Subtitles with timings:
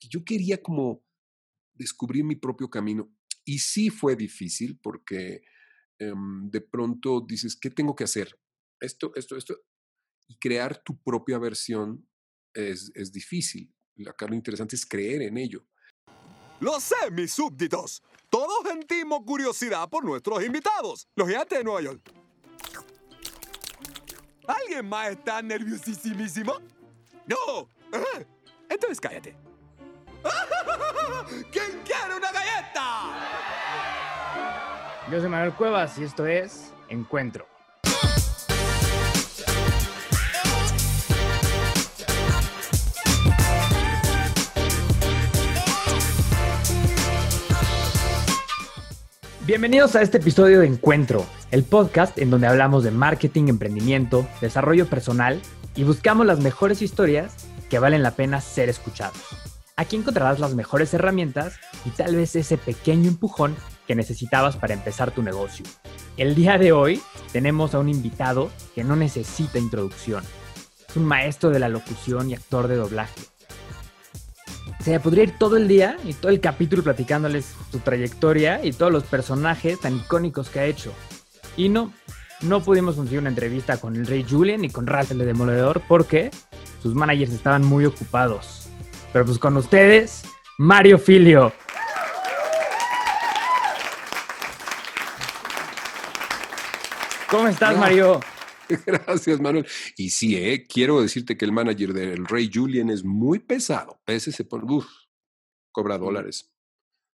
[0.00, 1.04] yo quería como
[1.74, 3.10] descubrir mi propio camino.
[3.44, 5.42] Y sí fue difícil porque
[5.98, 8.38] em, de pronto dices, ¿qué tengo que hacer?
[8.80, 9.56] Esto, esto, esto.
[10.28, 12.06] Y crear tu propia versión
[12.54, 13.74] es, es difícil.
[14.06, 15.66] Acá lo interesante es creer en ello.
[16.60, 18.02] Lo sé, mis súbditos.
[18.30, 22.12] Todos sentimos curiosidad por nuestros invitados, los gigantes de Nueva York.
[24.46, 26.54] ¿Alguien más está nerviosísimo?
[27.26, 27.68] No.
[28.68, 29.47] Entonces cállate.
[31.50, 33.10] ¿Quién quiere una galleta?
[35.10, 37.46] Yo soy Manuel Cuevas y esto es Encuentro.
[49.46, 54.86] Bienvenidos a este episodio de Encuentro, el podcast en donde hablamos de marketing, emprendimiento, desarrollo
[54.86, 55.40] personal
[55.74, 59.47] y buscamos las mejores historias que valen la pena ser escuchadas.
[59.78, 63.54] Aquí encontrarás las mejores herramientas y tal vez ese pequeño empujón
[63.86, 65.64] que necesitabas para empezar tu negocio.
[66.16, 67.00] El día de hoy
[67.32, 70.24] tenemos a un invitado que no necesita introducción.
[70.88, 73.22] Es un maestro de la locución y actor de doblaje
[74.80, 78.92] se podría ir todo el día y todo el capítulo platicándoles su trayectoria y todos
[78.92, 80.92] los personajes tan icónicos que ha hecho.
[81.56, 81.92] Y no,
[82.42, 85.82] no pudimos conseguir una entrevista con el Rey Julian ni con Ralph el de Demoledor
[85.86, 86.30] porque
[86.82, 88.67] sus managers estaban muy ocupados.
[89.12, 90.22] Pero pues con ustedes,
[90.58, 91.52] Mario Filio.
[97.30, 98.20] ¿Cómo estás, Mario?
[98.86, 99.66] Gracias, Manuel.
[99.96, 104.00] Y sí, eh, quiero decirte que el manager del Rey Julian es muy pesado.
[104.06, 104.86] Ese se pone, uf,
[105.72, 106.52] cobra dólares.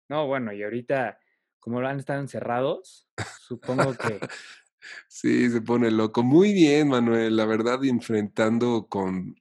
[0.09, 1.19] No, bueno, y ahorita,
[1.59, 3.09] como van a estar encerrados,
[3.41, 4.21] supongo que.
[5.09, 6.23] sí, se pone loco.
[6.23, 7.37] Muy bien, Manuel.
[7.37, 9.37] La verdad, enfrentando con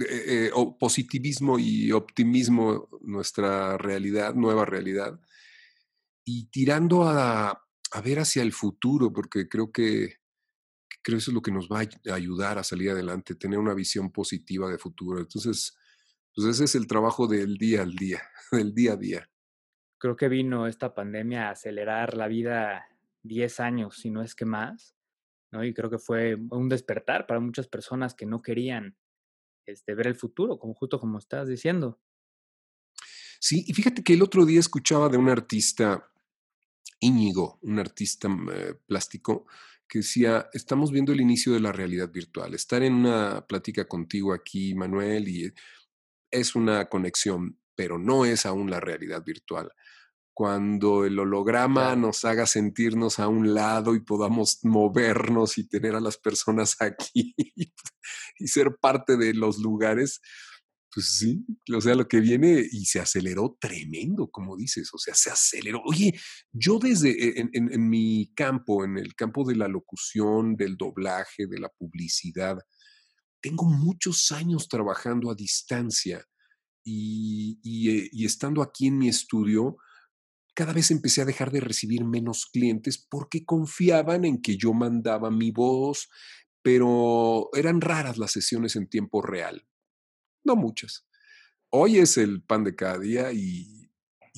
[0.00, 5.20] eh, eh, positivismo y optimismo nuestra realidad, nueva realidad,
[6.24, 10.22] y tirando a, a ver hacia el futuro, porque creo que
[11.02, 14.12] creo eso es lo que nos va a ayudar a salir adelante, tener una visión
[14.12, 15.18] positiva de futuro.
[15.18, 15.76] Entonces,
[16.34, 18.22] pues ese es el trabajo del día al día,
[18.52, 19.30] del día a día.
[19.98, 22.86] Creo que vino esta pandemia a acelerar la vida
[23.22, 24.96] 10 años, si no es que más,
[25.52, 25.64] ¿no?
[25.64, 28.96] Y creo que fue un despertar para muchas personas que no querían
[29.66, 32.00] este, ver el futuro, como justo como estás diciendo.
[33.40, 36.08] Sí, y fíjate que el otro día escuchaba de un artista,
[37.00, 39.46] Íñigo, un artista mm, eh, plástico,
[39.88, 42.54] que decía, estamos viendo el inicio de la realidad virtual.
[42.54, 45.52] Estar en una plática contigo aquí, Manuel, y
[46.30, 49.70] es una conexión, pero no es aún la realidad virtual.
[50.34, 56.00] Cuando el holograma nos haga sentirnos a un lado y podamos movernos y tener a
[56.00, 57.34] las personas aquí
[58.38, 60.20] y ser parte de los lugares,
[60.92, 61.44] pues sí,
[61.74, 65.80] o sea, lo que viene y se aceleró tremendo, como dices, o sea, se aceleró.
[65.84, 66.18] Oye,
[66.52, 71.46] yo desde e, en, en, mi campo, en el campo de la locución, del doblaje,
[71.46, 72.58] de la publicidad,
[73.40, 76.24] tengo muchos años trabajando a distancia
[76.84, 79.78] y, y, eh, y estando aquí en mi estudio,
[80.54, 85.30] cada vez empecé a dejar de recibir menos clientes porque confiaban en que yo mandaba
[85.30, 86.08] mi voz,
[86.62, 89.66] pero eran raras las sesiones en tiempo real
[90.44, 91.06] no muchas.
[91.70, 93.90] Hoy es el pan de cada día y,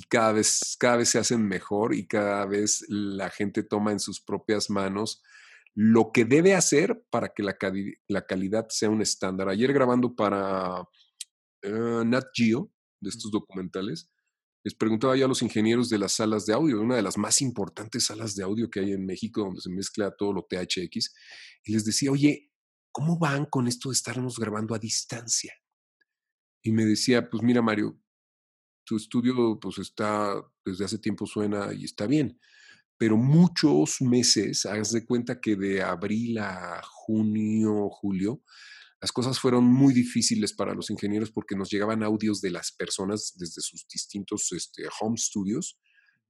[0.08, 4.20] cada, vez, cada vez se hacen mejor y cada vez la gente toma en sus
[4.20, 5.22] propias manos
[5.76, 7.56] lo que debe hacer para que la,
[8.06, 9.48] la calidad sea un estándar.
[9.48, 10.88] Ayer grabando para
[11.62, 12.70] eh, Nat Geo,
[13.00, 14.10] de estos documentales,
[14.64, 17.40] les preguntaba yo a los ingenieros de las salas de audio, una de las más
[17.42, 21.14] importantes salas de audio que hay en México, donde se mezcla todo lo THX,
[21.64, 22.50] y les decía, oye,
[22.90, 25.52] ¿cómo van con esto de estarnos grabando a distancia?
[26.64, 28.00] y me decía, pues mira Mario,
[28.84, 32.40] tu estudio pues está, desde hace tiempo suena y está bien,
[32.96, 38.42] pero muchos meses, haz de cuenta que de abril a junio, julio,
[39.04, 43.34] las cosas fueron muy difíciles para los ingenieros porque nos llegaban audios de las personas
[43.36, 45.78] desde sus distintos este, home studios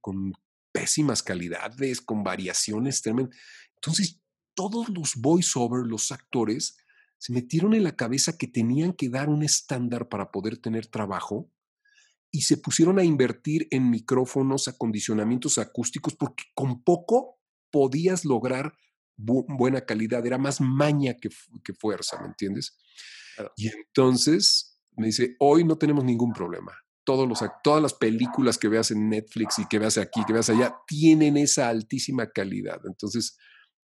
[0.01, 0.33] con
[0.73, 3.39] pésimas calidades, con variaciones tremendas.
[3.75, 4.19] Entonces,
[4.55, 6.75] todos los voiceover, los actores,
[7.17, 11.49] se metieron en la cabeza que tenían que dar un estándar para poder tener trabajo
[12.29, 17.39] y se pusieron a invertir en micrófonos, acondicionamientos acústicos, porque con poco
[17.71, 18.73] podías lograr
[19.17, 21.29] buena calidad, era más maña que,
[21.79, 22.77] fuerza, ¿me entiendes?
[23.55, 26.73] Y entonces me dice, hoy no tenemos ningún problema.
[27.03, 30.49] Todos los, todas las películas que veas en Netflix y que veas aquí, que veas
[30.49, 32.81] allá, tienen esa altísima calidad.
[32.85, 33.37] Entonces,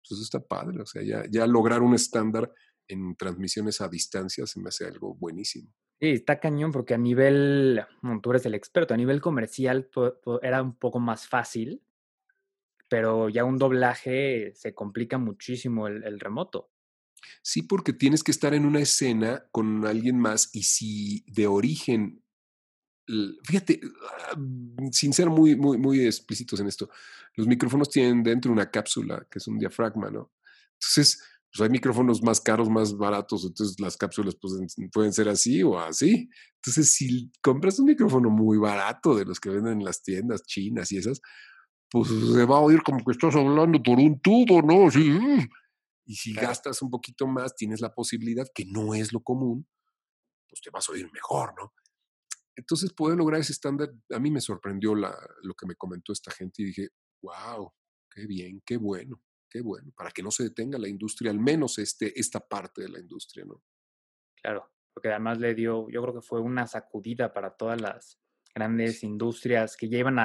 [0.08, 2.52] pues está padre, o sea, ya, ya lograr un estándar
[2.88, 5.74] en transmisiones a distancia se me hace algo buenísimo.
[6.00, 9.90] Sí, está cañón porque a nivel, bueno, tú eres el experto, a nivel comercial
[10.42, 11.84] era un poco más fácil,
[12.92, 16.72] pero ya un doblaje se complica muchísimo el, remoto.
[17.42, 22.22] Sí, porque tienes que estar en una escena con alguien más y si de origen,
[23.46, 23.80] fíjate,
[24.28, 24.38] ah,
[24.92, 26.90] sin ser muy, muy, muy explícitos en esto,
[27.38, 30.34] los micrófonos tienen dentro una cápsula que es un diafragma, ¿no?
[30.74, 35.64] Entonces, pues hay micrófonos más caros, más baratos, entonces las cápsulas pueden, pueden ser así
[35.64, 36.30] o así.
[36.56, 40.92] Entonces, si compras un micrófono muy barato de los que venden en las tiendas chinas
[40.92, 41.22] y esas,
[41.92, 44.90] pues se va a oír como que estás hablando por un tubo, ¿no?
[44.90, 45.18] Sí.
[46.06, 49.68] Y si gastas un poquito más, tienes la posibilidad, que no es lo común,
[50.50, 51.74] pues te vas a oír mejor, ¿no?
[52.56, 56.32] Entonces, poder lograr ese estándar, a mí me sorprendió la, lo que me comentó esta
[56.32, 56.90] gente y dije,
[57.22, 57.72] wow,
[58.10, 59.22] qué bien, qué bueno
[59.52, 62.90] qué bueno, para que no se detenga la industria, al menos este, esta parte de
[62.90, 63.62] la industria, ¿no?
[64.42, 68.18] Claro, porque además le dio, yo creo que fue una sacudida para todas las
[68.56, 70.20] grandes industrias que ya iban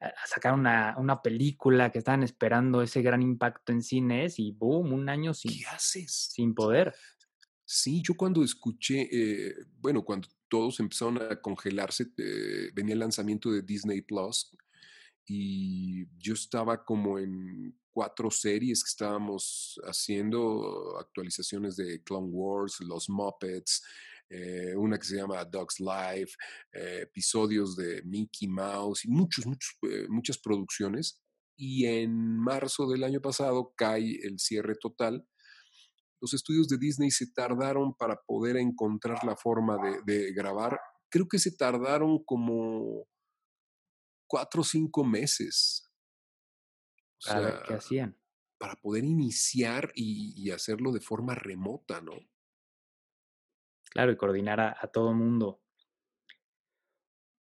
[0.00, 4.92] a, sacar una, una, película, que estaban esperando ese gran impacto en cines y boom,
[4.92, 6.30] un año sin, ¿Qué haces?
[6.32, 6.94] sin poder.
[7.64, 13.50] Sí, yo cuando escuché, eh, bueno, cuando todos empezaron a congelarse, eh, venía el lanzamiento
[13.50, 14.56] de Disney Plus
[15.26, 23.08] y yo estaba como en cuatro series que estábamos haciendo, actualizaciones de Clone Wars, Los
[23.08, 23.82] Muppets,
[24.30, 26.32] eh, una que se llama Dog's Life,
[26.72, 31.22] eh, episodios de Mickey Mouse y muchos, muchos, eh, muchas producciones.
[31.58, 35.26] Y en marzo del año pasado cae el cierre total.
[36.20, 40.78] Los estudios de Disney se tardaron para poder encontrar la forma de, de grabar.
[41.10, 43.06] Creo que se tardaron como
[44.26, 45.86] cuatro o cinco meses
[47.24, 48.16] para ¿qué hacían?
[48.58, 52.12] Para poder iniciar y, hacerlo de forma remota, ¿no?
[53.96, 55.62] Claro, y coordinar a, a todo mundo.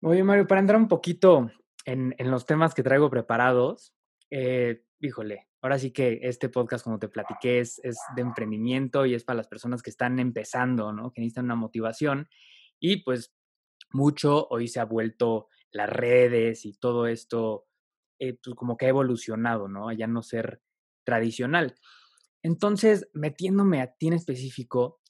[0.03, 1.51] Oye, Mario, para entrar un poquito
[1.85, 3.93] en, los temas que traigo preparados,
[4.31, 9.15] eh, híjole, ahora sí que este podcast, como te platiqué, es, es, de emprendimiento y
[9.15, 11.11] es para las personas que están empezando, ¿no?
[11.11, 12.29] Que necesitan una motivación.
[12.79, 13.35] Y pues
[13.93, 17.67] mucho hoy se ha vuelto las redes y todo esto
[18.21, 19.89] eh, pues como que ha evolucionado, ¿no?
[19.89, 20.63] A ya no ser
[21.03, 21.75] tradicional.
[22.45, 25.01] Entonces, metiéndome a ti en específico,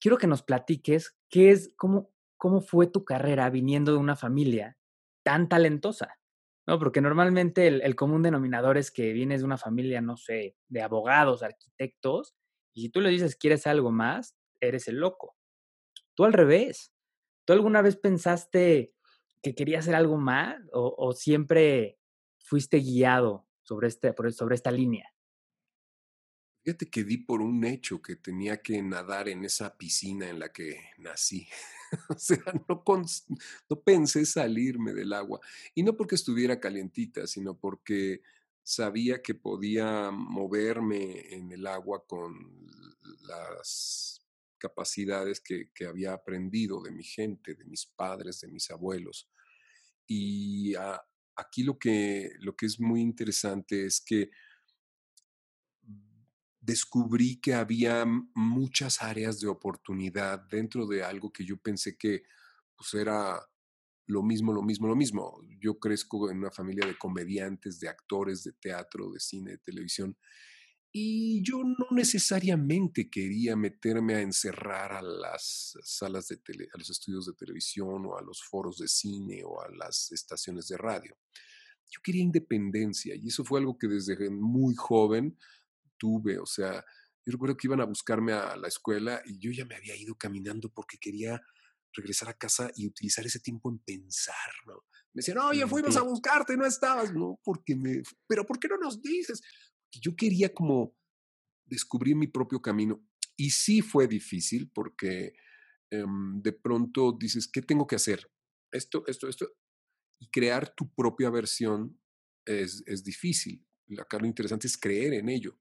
[0.00, 4.76] quiero que nos platiques qué es, cómo, cómo fue tu carrera viniendo de una familia
[5.22, 6.18] tan talentosa,
[6.66, 6.78] ¿no?
[6.78, 11.42] Porque normalmente el, común denominador es que vienes de una familia, no sé, de abogados,
[11.42, 12.34] arquitectos,
[12.72, 15.36] y si tú le dices quieres algo más, eres el loco.
[16.14, 16.92] Tú al revés.
[17.46, 18.94] ¿Tú alguna vez pensaste
[19.42, 21.98] que querías hacer algo más o, o siempre
[22.38, 25.12] fuiste guiado sobre, este, sobre esta línea?
[26.62, 30.52] Fíjate que di por un hecho que tenía que nadar en esa piscina en la
[30.52, 31.48] que nací.
[32.10, 35.40] o sea, no, pensé salirme del agua.
[35.74, 38.20] Y no porque estuviera calientita, sino porque
[38.62, 42.68] sabía que podía moverme en el agua con
[43.22, 44.20] las
[44.58, 49.30] capacidades que, había aprendido de mi gente, de mis padres, de mis abuelos.
[50.06, 50.74] Y
[51.36, 54.30] aquí lo que, lo que es muy interesante es que
[56.60, 58.04] descubrí que había
[58.34, 62.22] muchas áreas de oportunidad dentro de algo que yo pensé que
[62.76, 63.40] pues, era
[64.06, 65.40] lo mismo, lo mismo, lo mismo.
[65.60, 70.16] Yo crezco en una familia de comediantes, de actores de teatro, de cine, de televisión,
[70.92, 76.90] y yo no necesariamente quería meterme a encerrar a las salas de tele, a los
[76.90, 81.16] estudios de televisión o a los foros de cine o a las estaciones de radio.
[81.88, 85.38] Yo quería independencia y eso fue algo que desde muy joven
[86.00, 86.38] tuve.
[86.38, 86.84] O sea,
[87.24, 90.16] yo recuerdo que iban a buscarme a la escuela y yo ya me había ido
[90.16, 91.40] caminando porque quería
[91.92, 94.74] regresar a casa y utilizar ese tiempo en pensar, ¿no?
[95.12, 98.76] Me decían, oye, fuimos a buscarte, no estabas, no, porque me, pero ¿por qué no
[98.76, 99.42] nos dices?
[99.92, 100.96] yo quería como
[101.66, 103.04] descubrir mi propio camino.
[103.36, 105.32] Y sí fue difícil porque
[105.90, 108.30] em, de pronto dices, ¿qué tengo que hacer?
[108.70, 109.48] Esto, esto, esto.
[110.20, 111.98] Y crear tu propia versión
[112.44, 113.66] es, es difícil.
[113.98, 115.58] Acá lo interesante es creer en ello.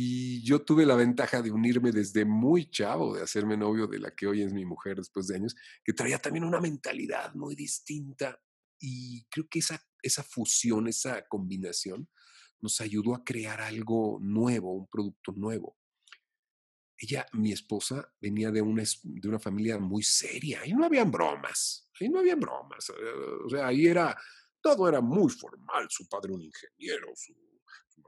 [0.00, 4.14] Y yo tuve la ventaja de unirme desde muy chavo, de hacerme novio de la
[4.14, 8.40] que hoy es mi mujer después de años, que traía también una mentalidad muy distinta.
[8.78, 12.08] Y creo que esa, esa fusión, esa combinación,
[12.60, 15.76] nos ayudó a crear algo nuevo, un producto nuevo.
[16.96, 21.90] Ella, mi esposa, venía de una, de una familia muy seria y no habían bromas,
[22.00, 22.88] ahí no habían bromas.
[22.90, 24.16] Eh, o sea, ahí era,
[24.60, 27.34] todo era muy formal, su padre un ingeniero, su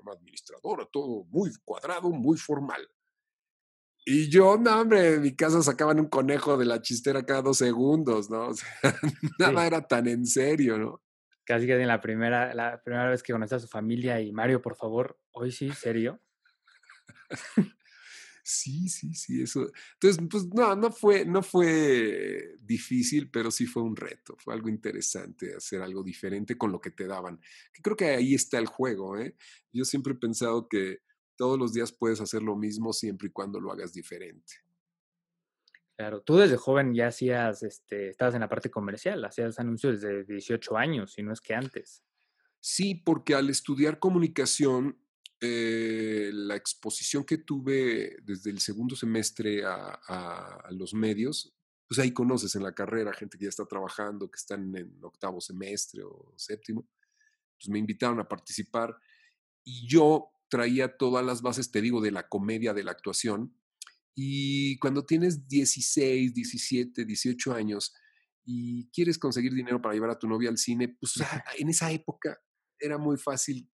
[0.02, 2.88] mamá administradora, todo muy cuadrado, muy formal.
[4.06, 7.58] Y yo, no, hombre, en mi casa sacaban un conejo de la chistera cada dos
[7.58, 8.48] segundos, ¿no?
[8.48, 8.70] O sea,
[9.38, 9.66] nada Sí.
[9.66, 11.02] era tan en serio, ¿no?
[11.44, 14.62] Casi que en la primera, la primera vez que conocí a su familia y Mario,
[14.62, 16.20] por favor, hoy sí, serio.
[18.42, 19.70] Sí, sí, sí, eso.
[19.94, 24.68] Entonces, pues no, no fue, no fue difícil, pero sí fue un reto, fue algo
[24.68, 27.40] interesante hacer algo diferente con lo que te daban.
[27.72, 29.36] Que creo que ahí está el juego, ¿eh?
[29.72, 31.00] Yo siempre he pensado que
[31.36, 34.54] todos los días puedes hacer lo mismo siempre y cuando lo hagas diferente.
[35.96, 40.24] Claro, tú desde joven ya hacías, este, estabas en la parte comercial, hacías anuncios desde
[40.24, 42.02] 18 años, si no es que antes.
[42.58, 44.98] Sí, porque al estudiar comunicación,
[45.40, 51.54] eh, la exposición que tuve desde el segundo semestre a, a- a los medios,
[51.88, 55.40] pues ahí conoces en la carrera gente que ya está trabajando, que están en octavo
[55.40, 56.88] semestre o séptimo,
[57.58, 58.96] pues me invitaron a participar
[59.64, 63.56] y yo traía todas las bases, te digo, de la comedia, de la actuación.
[64.14, 67.94] Y cuando tienes 16, 17, 18 años
[68.44, 71.14] y quieres conseguir dinero para llevar a tu novia al cine, pues
[71.58, 72.38] en esa época
[72.78, 73.70] era muy fácil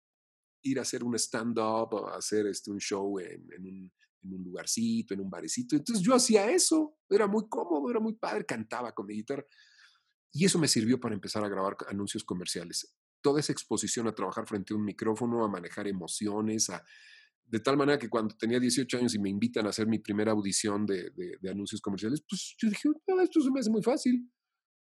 [0.63, 3.91] ir a hacer un stand-up o hacer este, un show en, en un,
[4.24, 5.75] en un lugarcito, en un barecito.
[5.75, 9.46] Entonces yo hacía eso, era muy cómodo, era muy padre, cantaba con mi guitarra.
[10.32, 12.96] Y eso me sirvió para empezar a grabar anuncios comerciales.
[13.22, 16.84] Toda esa exposición a trabajar frente a un micrófono, a manejar emociones, a,
[17.46, 20.32] de tal manera que cuando tenía 18 años y me invitan a hacer mi primera
[20.32, 23.84] audición de, de, de anuncios comerciales, pues yo dije, no, esto se me hace muy
[23.84, 24.27] fácil.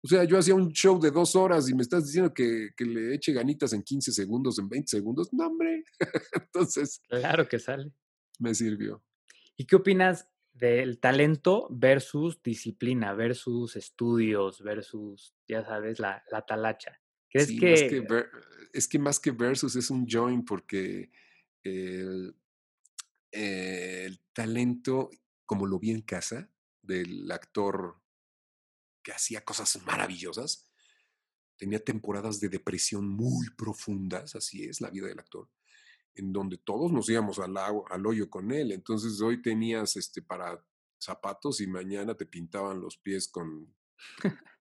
[0.02, 2.84] O sea, yo hacía un show de dos horas y me estás diciendo que, que
[2.86, 5.32] le eche ganitas en 15 segundos, en 20 segundos.
[5.32, 5.84] No, hombre.
[6.32, 7.92] Entonces, Claro que sale.
[8.38, 9.04] me sirvió.
[9.56, 16.98] ¿Y qué opinas del talento versus disciplina, versus estudios, versus, ya sabes, la, la talacha?
[17.28, 18.30] ¿Crees Sí, que, más que ver-
[18.72, 21.10] es que más que versus es un join porque
[21.62, 22.34] el,
[23.32, 25.10] el talento,
[25.44, 26.50] como lo vi en casa,
[26.82, 27.96] del actor
[29.10, 30.68] que hacía cosas maravillosas,
[31.56, 35.50] tenía temporadas de depresión muy profundas, así es la vida del actor,
[36.14, 38.70] en donde todos nos íbamos al, agua- al hoyo con él.
[38.72, 40.64] Entonces hoy tenías este, para
[40.98, 43.74] zapatos y mañana te pintaban los pies con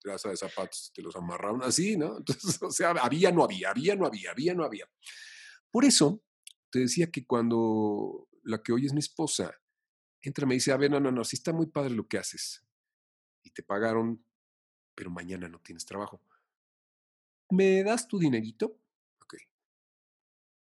[0.02, 2.18] traza de zapatos, te los amarraban así, ¿no?
[2.18, 4.90] Entonces, o sea, había, no había, había, no había, había, no había.
[5.72, 6.24] Por eso
[6.72, 9.54] te decía que cuando la que hoy es mi esposa
[10.22, 12.66] entra me dice, a ver, no, no, no, sí está muy padre lo que haces
[13.44, 14.26] y te pagaron,
[15.00, 16.22] pero mañana no tienes trabajo.
[17.52, 18.66] ¿Me das tu dinerito?
[19.22, 19.34] Ok.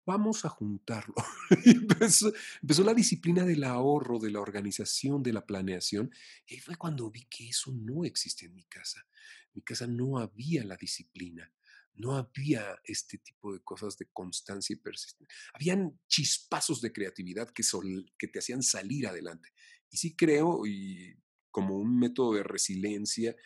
[0.07, 1.15] Vamos a juntarlo.
[1.67, 6.11] Empezó, empezó la disciplina del ahorro, de la organización, de la planeación.
[6.47, 9.07] Y ahí fue cuando vi que eso no existía en mi casa.
[9.49, 11.53] En mi casa no había la disciplina.
[11.95, 15.37] No había este tipo de cosas de constancia y persistencia.
[15.53, 19.51] Habían chispazos de creatividad que, sol- que te hacían salir adelante.
[19.91, 21.15] Y sí creo, y
[21.51, 23.37] como un método de resiliencia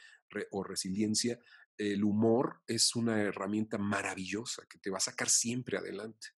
[0.51, 1.39] o resiliencia,
[1.79, 6.29] el humor es una herramienta maravillosa que te va a sacar siempre adelante.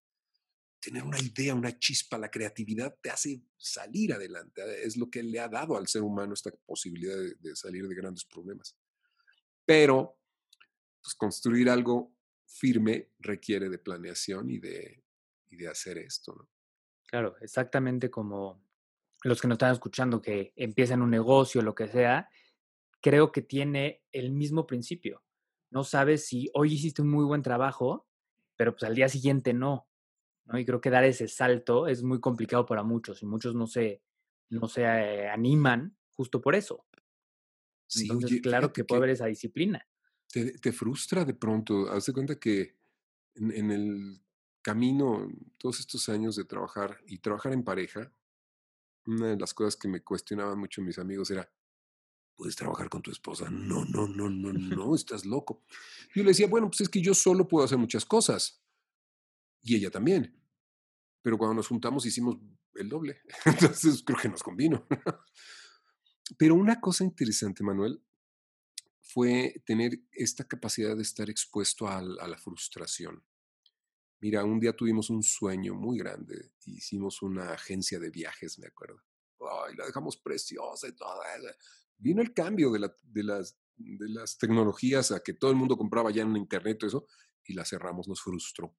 [0.81, 4.63] Tener una idea, una chispa, la creatividad te hace salir adelante.
[4.85, 8.25] Es lo que le ha dado al ser humano esta posibilidad de, salir de grandes
[8.25, 8.77] problemas.
[9.65, 10.19] Pero
[11.03, 12.15] pues, construir algo
[12.47, 15.05] firme requiere de planeación y de,
[15.51, 16.49] y de hacer esto.
[17.07, 18.63] claro, exactamente como
[19.23, 22.29] los que nos están escuchando que empiezan un negocio, lo que sea,
[23.01, 25.23] creo que tiene el mismo principio.
[25.71, 28.07] No sabes si hoy hiciste un muy buen trabajo,
[28.57, 29.89] pero pues al día siguiente no.
[30.47, 30.59] ¿no?
[30.59, 34.03] Y creo que dar ese salto es muy complicado para muchos y muchos no se,
[34.51, 36.87] no se eh, animan justo por eso.
[37.87, 39.87] Sí, Entonces, oye, claro que puede haber esa disciplina.
[40.31, 41.91] te, te frustra de pronto.
[41.91, 42.77] Haz de cuenta que
[43.35, 44.21] en, en el
[44.63, 48.13] camino, todos estos años de trabajar y trabajar en pareja,
[49.07, 51.51] una de las cosas que me cuestionaban mucho mis amigos era,
[52.39, 53.51] ¿puedes trabajar con tu esposa?
[53.51, 55.65] No, no, no, no, no, estás loco.
[56.15, 58.63] Yo le decía, bueno, pues es que yo solo puedo hacer muchas cosas.
[59.61, 60.41] Y ella también.
[61.21, 62.37] Pero cuando nos juntamos hicimos
[62.77, 63.21] el doble.
[63.45, 64.87] Entonces creo que nos convino.
[66.39, 68.01] Pero una cosa interesante, Manuel,
[69.03, 73.25] fue tener esta capacidad de estar expuesto al- a, la frustración.
[74.21, 76.53] Mira, un día tuvimos un sueño muy grande.
[76.67, 79.03] Hicimos una agencia de viajes, me acuerdo.
[79.41, 81.21] Ay, la dejamos preciosa y todo.
[81.99, 86.23] Vino el cambio de, la- de las, tecnologías a que todo el mundo compraba ya
[86.23, 87.07] en internet, eso,
[87.45, 88.77] y la cerramos, nos frustró.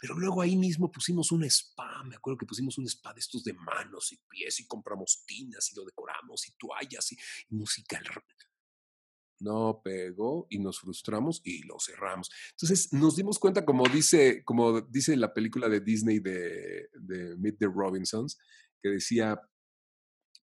[0.00, 3.44] Pero luego ahí mismo pusimos un spa, me acuerdo que pusimos un spa de estos
[3.44, 7.18] de manos y pies y compramos tinas y lo decoramos y toallas y,
[7.50, 8.00] música.
[9.38, 12.30] No pegó y nos frustramos y lo cerramos.
[12.52, 17.58] Entonces nos dimos cuenta, como dice, como dice la película de Disney de, de Meet
[17.58, 18.38] the Robinsons,
[18.82, 19.38] que decía,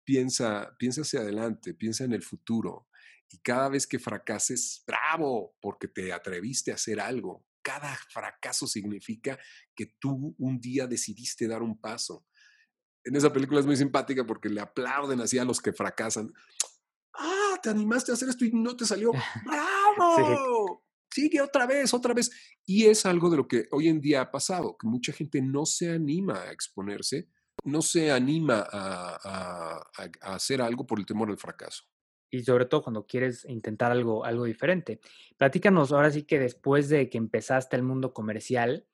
[0.07, 2.89] piensa, piensa hacia adelante, piensa en el futuro.
[3.29, 7.45] Y cada vez que fracases, bravo, porque te atreviste a hacer algo.
[7.61, 9.37] Cada fracaso significa
[9.75, 12.25] que tú un día decidiste dar un paso.
[13.05, 16.33] En esa película es muy simpática porque le aplauden así a los que fracasan.
[17.15, 19.11] Ah, te animaste a hacer esto y no te salió.
[19.45, 20.85] ¡Bravo!
[21.11, 22.31] Sigue otra vez, otra vez.
[22.65, 25.67] Y es algo de lo que hoy en día ha pasado, que mucha gente no
[25.67, 27.29] se anima a exponerse,
[27.67, 29.91] no se anima a,
[30.23, 31.85] a hacer algo por el temor al fracaso
[32.31, 35.01] y sobre todo cuando quieres intentar algo, algo diferente.
[35.37, 38.87] Platícanos ahora sí que después de que empezaste el mundo comercial,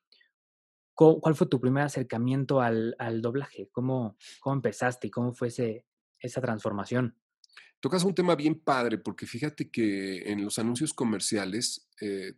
[0.95, 3.69] ¿cuál fue tu primer acercamiento al, al doblaje?
[3.73, 5.87] ¿Cómo, ¿Cómo empezaste y cómo fue ese,
[6.21, 7.17] esa transformación?
[7.81, 12.35] Tocas un tema bien padre, porque fíjate que en los anuncios comerciales, eh,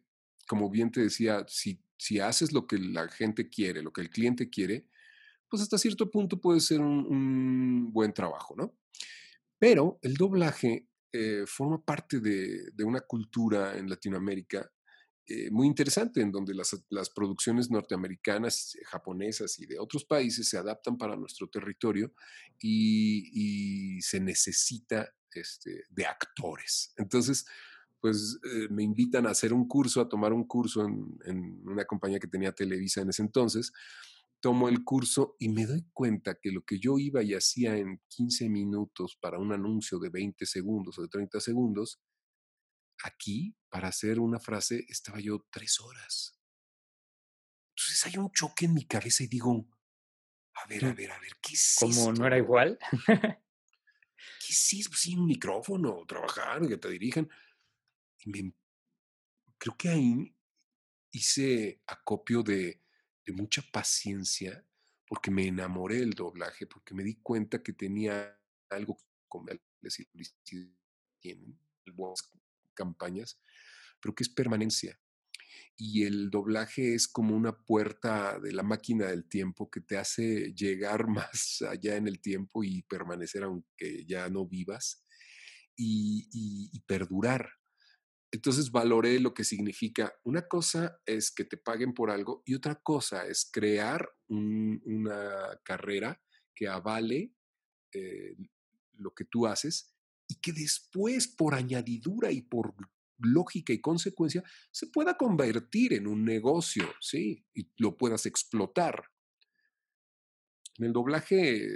[0.49, 4.11] como bien te decía, si, si haces lo que la gente quiere, lo que el
[4.11, 4.87] cliente quiere,
[5.55, 8.75] pues hasta cierto punto puede ser un, buen trabajo, ¿no?
[9.57, 14.69] Pero el doblaje eh, forma parte de, una cultura en Latinoamérica
[15.29, 16.75] eh, muy interesante, en donde las,
[17.15, 22.13] producciones norteamericanas, japonesas y de otros países se adaptan para nuestro territorio
[22.61, 26.93] y, se necesita este, de actores.
[26.97, 27.47] Entonces,
[28.01, 32.19] pues eh, me invitan a hacer un curso, a tomar un curso en una compañía
[32.19, 33.73] que tenía Televisa en ese entonces,
[34.45, 38.03] tomo el curso y me doy cuenta que lo que yo iba y hacía en
[38.09, 42.03] 15 minutos para un anuncio de 20 segundos o de 30 segundos,
[43.03, 46.39] aquí, para hacer una frase, estaba yo tres horas.
[47.71, 49.67] Entonces hay un choque en mi cabeza y digo,
[50.57, 52.79] a ver, a ver, a ver, ¿qué es ¿Cómo no era igual?
[53.07, 54.91] ¿Qué es eso?
[54.91, 57.31] Pues sí, un micrófono, trabajar, que te dirijan.
[58.19, 58.53] Y me,
[59.57, 60.37] creo que ahí
[61.13, 62.84] hice acopio de
[63.25, 64.65] de mucha paciencia,
[65.07, 68.39] porque me enamoré del doblaje, porque me di cuenta que tenía
[68.71, 69.47] algo con
[69.83, 71.59] les tienen
[72.75, 73.41] campañas,
[74.01, 74.99] pero que es permanencia.
[75.77, 80.53] Y el doblaje es como una puerta de la máquina del tiempo que te hace
[80.55, 85.05] llegar más allá en el tiempo y permanecer aunque ya no vivas
[85.77, 87.51] y perdurar.
[88.35, 90.13] Entonces valoré lo que significa.
[90.25, 96.21] Una cosa es que te paguen por algo y otra cosa es crear una carrera
[96.53, 97.33] que avale
[97.93, 98.35] eh,
[98.95, 99.95] lo que tú haces
[100.27, 102.75] y que después, por añadidura y por
[103.19, 104.43] lógica y consecuencia,
[104.73, 107.47] se pueda convertir en un negocio, ¿sí?
[107.55, 109.13] Y lo puedas explotar.
[110.77, 111.69] En el doblaje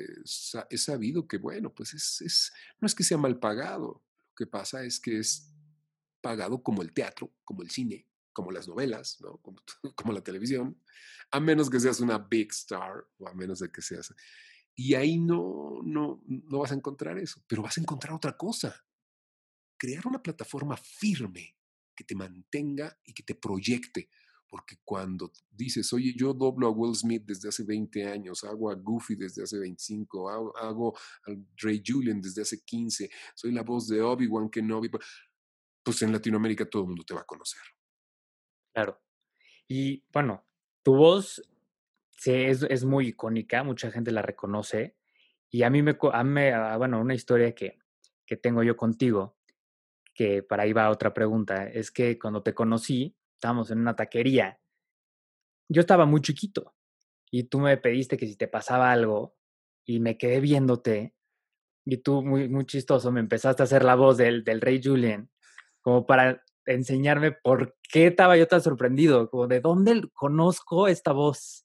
[0.70, 4.84] he sabido que, bueno, pues es, no es que sea mal pagado, lo que pasa
[4.84, 5.54] es que es
[6.20, 9.40] pagado como el teatro, como el cine, como las novelas, ¿no?
[9.96, 10.80] como, la televisión,
[11.30, 14.14] a menos que seas una big star o a menos de que seas...
[14.74, 18.84] Y ahí no, no, no vas a encontrar eso, pero vas a encontrar otra cosa.
[19.76, 21.56] Crear una plataforma firme
[21.96, 24.08] que te mantenga y que te proyecte.
[24.48, 28.74] Porque cuando dices, oye, yo doblo a Will Smith desde hace 20 años, hago a
[28.74, 33.88] Goofy desde hace 25, hago, hago a Ray Julian desde hace 15, soy la voz
[33.88, 34.90] de Obi-Wan Kenobi,
[35.88, 37.62] pues en Latinoamérica todo el mundo te va a conocer.
[38.74, 39.00] Claro.
[39.66, 40.46] Y bueno,
[40.82, 41.42] tu voz
[42.26, 44.98] es, es, muy icónica, mucha gente la reconoce.
[45.48, 47.78] Y a mí me, a mí, ah, bueno, una historia que,
[48.26, 49.38] que tengo yo contigo,
[50.12, 54.60] que para ahí va otra pregunta, es que cuando te conocí, estábamos en una taquería,
[55.70, 56.74] yo estaba muy chiquito
[57.30, 59.38] y tú me pediste que si te pasaba algo
[59.86, 61.14] y me quedé viéndote
[61.86, 65.30] y tú muy, muy chistoso me empezaste a hacer la voz del, del rey Julian
[65.88, 71.64] como para enseñarme por qué estaba yo tan sorprendido, como de dónde conozco esta voz.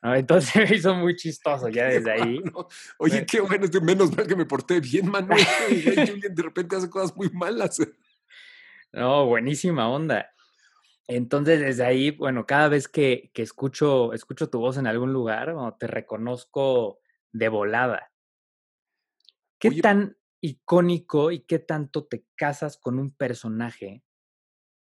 [0.00, 2.40] Entonces me hizo muy chistoso ya desde ahí.
[2.98, 5.40] Oye, qué bueno, menos mal que me porté bien, Manuel.
[5.70, 7.80] Y Julian de repente hace cosas muy malas.
[8.92, 10.30] No, buenísima onda.
[11.08, 15.52] Entonces, desde ahí, bueno, cada vez que, que escucho, escucho tu voz en algún lugar,
[15.80, 17.00] te reconozco
[17.32, 18.12] de volada.
[19.58, 24.04] ¿Qué tan icónico y qué tanto te casas con un personaje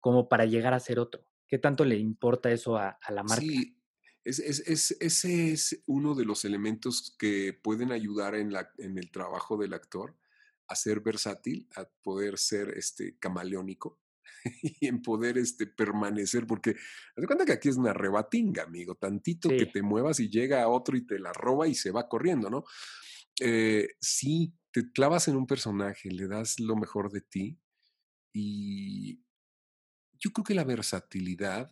[0.00, 1.26] como para llegar a ser otro?
[1.46, 3.42] ¿Qué tanto le importa eso a, la marca?
[3.42, 3.78] Sí,
[4.24, 9.56] es, ese es uno de los elementos que pueden ayudar en, la, en el trabajo
[9.56, 10.16] del actor
[10.68, 14.00] a ser versátil, a poder ser este, camaleónico
[14.62, 16.76] y en poder este, permanecer, porque
[17.16, 20.68] haz cuenta que aquí es una rebatinga, amigo, tantito que te muevas y llega a
[20.68, 22.64] otro y te la roba y se va corriendo, ¿no?
[23.40, 27.58] Eh, sí, te clavas en un personaje, le das lo mejor de ti
[28.32, 29.20] y
[30.20, 31.70] yo creo que la versatilidad,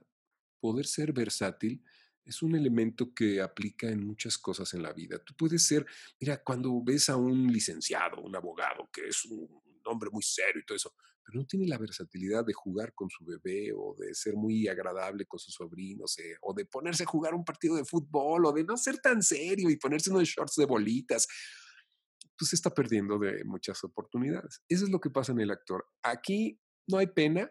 [0.60, 1.82] poder ser versátil,
[2.28, 5.22] Es un elemento que aplica en muchas cosas en la vida.
[5.24, 5.86] Tú puedes ser,
[6.20, 10.66] mira, cuando ves a un licenciado, un abogado, que es un hombre muy serio y
[10.66, 10.92] todo eso,
[11.24, 15.26] pero no tiene la versatilidad de jugar con su bebé o de ser muy agradable
[15.26, 18.64] con sus sobrinos eh, o de ponerse a jugar un partido de fútbol o de
[18.64, 21.28] no ser tan serio y ponerse unos shorts de bolitas,
[22.38, 24.62] pues se está perdiendo de muchas oportunidades.
[24.68, 25.86] Eso es lo que pasa en el actor.
[26.02, 27.50] Aquí no hay pena,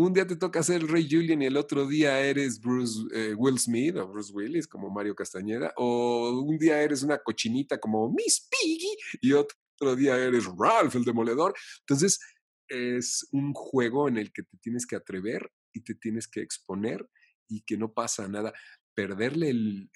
[0.00, 3.34] un día te toca ser el Rey Julian y el otro día eres Bruce eh,
[3.34, 8.08] Will Smith o Bruce Willis como Mario Castañeda, o un día eres una cochinita como
[8.08, 11.52] Miss Piggy y otro día eres Ralph el demoledor.
[11.80, 12.20] Entonces
[12.68, 17.04] es un juego en el que te tienes que atrever y te tienes que exponer
[17.48, 18.52] y que no pasa nada.
[18.94, 19.90] Perderle el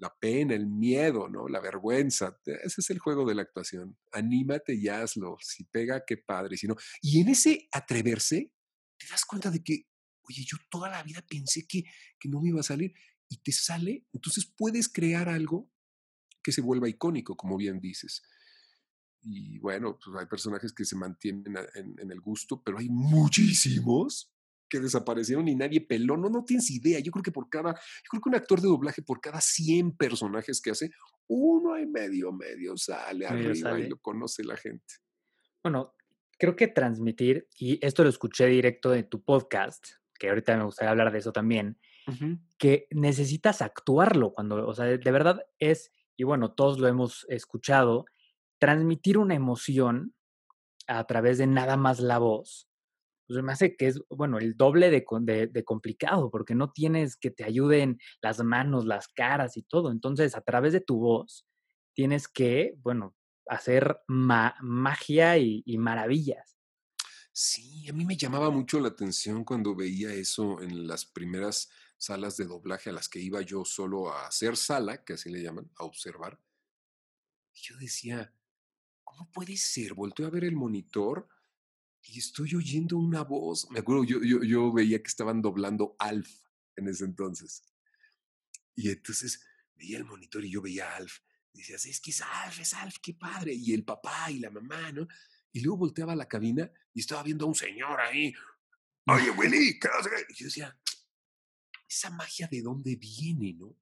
[0.00, 1.46] la pena, el miedo, ¿no?
[1.46, 2.38] La vergüenza.
[2.44, 3.98] Ese es el juego de la actuación.
[4.12, 5.36] Anímate y hazlo.
[5.40, 6.56] Si pega, qué padre.
[6.56, 6.74] Si no.
[7.02, 8.50] Y en ese atreverse,
[8.98, 9.86] te das cuenta de que,
[10.22, 11.84] oye, yo toda la vida pensé que,
[12.18, 12.94] que no me iba a salir
[13.28, 14.06] y te sale.
[14.12, 15.70] Entonces puedes crear algo
[16.42, 18.22] que se vuelva icónico, como bien dices.
[19.20, 24.32] Y bueno, pues hay personajes que se mantienen en el gusto, pero hay muchísimos
[24.70, 26.16] que desaparecieron y nadie peló.
[26.16, 27.00] No, no tienes idea.
[27.00, 29.96] Yo creo que por cada, yo creo que un actor de doblaje por cada 100
[29.96, 30.90] personajes que hace,
[31.26, 34.94] uno y medio, medio sale arriba y lo conoce la gente.
[35.62, 35.94] Bueno,
[36.38, 39.86] creo que transmitir, y esto lo escuché directo de tu podcast,
[40.18, 41.78] que ahorita me gustaría hablar de eso también,
[42.58, 48.06] que necesitas actuarlo cuando, o sea, de verdad es, y bueno, todos lo hemos escuchado,
[48.58, 50.14] transmitir una emoción
[50.86, 52.69] a través de nada más la voz
[53.30, 55.04] pues me hace que es, bueno, el doble de,
[55.64, 59.92] complicado, porque no tienes que te ayuden las manos, las caras y todo.
[59.92, 61.46] Entonces, a través de tu voz,
[61.94, 63.14] tienes que, bueno,
[63.46, 66.58] hacer magia y, y maravillas.
[67.32, 72.36] Sí, a mí me llamaba mucho la atención cuando veía eso en las primeras salas
[72.36, 75.70] de doblaje a las que iba yo solo a hacer sala, que así le llaman,
[75.76, 76.40] a observar.
[77.54, 78.34] Yo decía,
[79.04, 79.94] ¿cómo puede ser?
[79.94, 81.28] Volteo a ver el monitor
[82.02, 83.70] y estoy oyendo una voz.
[83.70, 86.30] Me acuerdo, yo, yo, yo veía que estaban doblando Alf
[86.76, 87.62] en ese entonces.
[88.74, 91.18] Y entonces veía el monitor y yo veía a Alf.
[91.52, 93.52] Y decías, es que es Alf, es Alf, qué padre.
[93.54, 95.06] Y el papá y la mamá, ¿no?
[95.52, 98.32] Y luego volteaba a la cabina y estaba viendo a un señor ahí.
[99.06, 100.26] Oye, Willy, ¿qué haces?
[100.28, 100.78] Y yo decía,
[101.88, 103.76] esa magia de dónde viene, ¿no?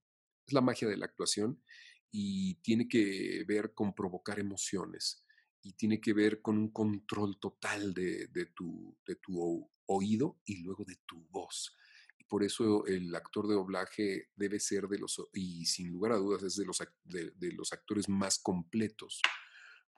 [0.47, 1.63] Es la magia de la actuación
[2.11, 5.27] y tiene que ver con provocar emociones
[5.63, 10.85] y tiene que ver con un control total de, tu, de tu oído y luego
[10.85, 11.77] de tu voz.
[12.19, 16.17] Y por eso el actor de doblaje debe ser de los, y sin lugar a
[16.17, 19.21] dudas es de los, de los actores más completos,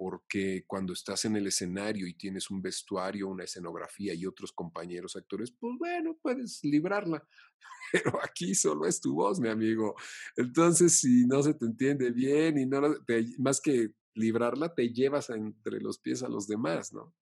[0.00, 5.14] porque cuando estás en el escenario y tienes un vestuario, una escenografía y otros compañeros
[5.14, 7.22] actores, pues bueno, puedes librarla.
[7.92, 9.94] Pero aquí solo es tu voz, mi amigo.
[10.36, 12.80] Entonces, si no se te entiende bien y no,
[13.36, 17.14] más que librarla, te llevas entre los pies a los demás, ¿no?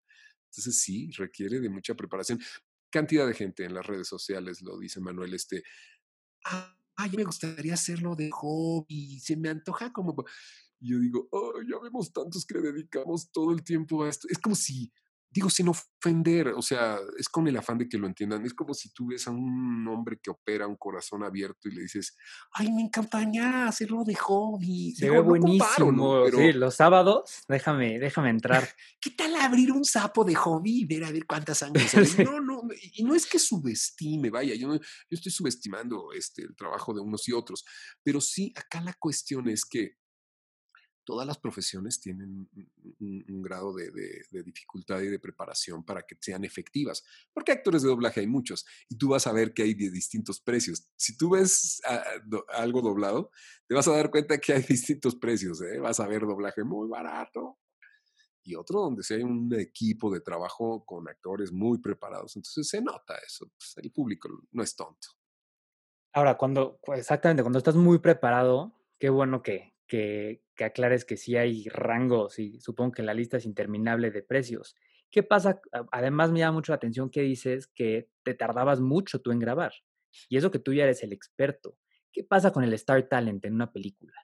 [0.51, 2.40] Entonces sí, requiere de mucha preparación.
[2.90, 5.62] Cantidad de gente en las redes sociales, lo dice Manuel, este,
[6.44, 6.74] ah,
[7.16, 10.24] me gustaría hacerlo de hobby, se me antoja como...
[10.81, 14.27] yo digo, oh, ya vemos tantos que le dedicamos todo el tiempo a esto.
[14.31, 14.90] Es como si
[15.30, 18.44] digo sin ofender, o sea, es con el afán de que lo entiendan.
[18.44, 21.82] Es como si tú ves a un hombre que opera un corazón abierto y le
[21.82, 22.16] dices,
[22.52, 24.94] ay, me encantaría hacerlo de hobby.
[24.94, 26.26] Se ve buenísimo.
[26.30, 28.68] Sí, los sábados, déjame, déjame entrar.
[29.00, 31.84] ¿Qué tal abrir un sapo de hobby y ver a ver cuántas sangre
[32.24, 32.62] No, no,
[32.94, 37.28] y no es que subestime, vaya, yo, yo estoy subestimando este, el trabajo de unos
[37.28, 37.64] y otros,
[38.02, 39.96] pero sí, acá la cuestión es que
[41.08, 42.50] todas las profesiones tienen
[43.00, 43.90] un, grado de,
[44.44, 48.98] dificultad y de preparación para que sean efectivas, porque actores de doblaje hay muchos y
[48.98, 50.86] tú vas a ver que hay de distintos precios.
[50.96, 51.80] Si tú ves
[52.48, 53.30] algo doblado,
[53.66, 55.62] te vas a dar cuenta que hay distintos precios.
[55.62, 55.78] ¿eh?
[55.78, 57.58] Vas a ver doblaje muy barato
[58.42, 62.36] y otro donde se hay un equipo de trabajo con actores muy preparados.
[62.36, 63.50] Entonces se nota eso.
[63.56, 65.08] Pues, el público no es tonto.
[66.12, 71.68] Ahora, cuando, exactamente, cuando estás muy preparado, qué bueno que, que, aclares que sí hay
[71.68, 74.77] rangos y supongo que la lista es interminable de precios.
[75.11, 75.61] ¿Qué pasa?
[75.90, 79.72] Además me llama mucho la atención que dices que te tardabas mucho tú en grabar
[80.29, 81.79] y eso que tú ya eres el experto.
[82.12, 84.14] ¿Qué pasa con el Star Talent en una película?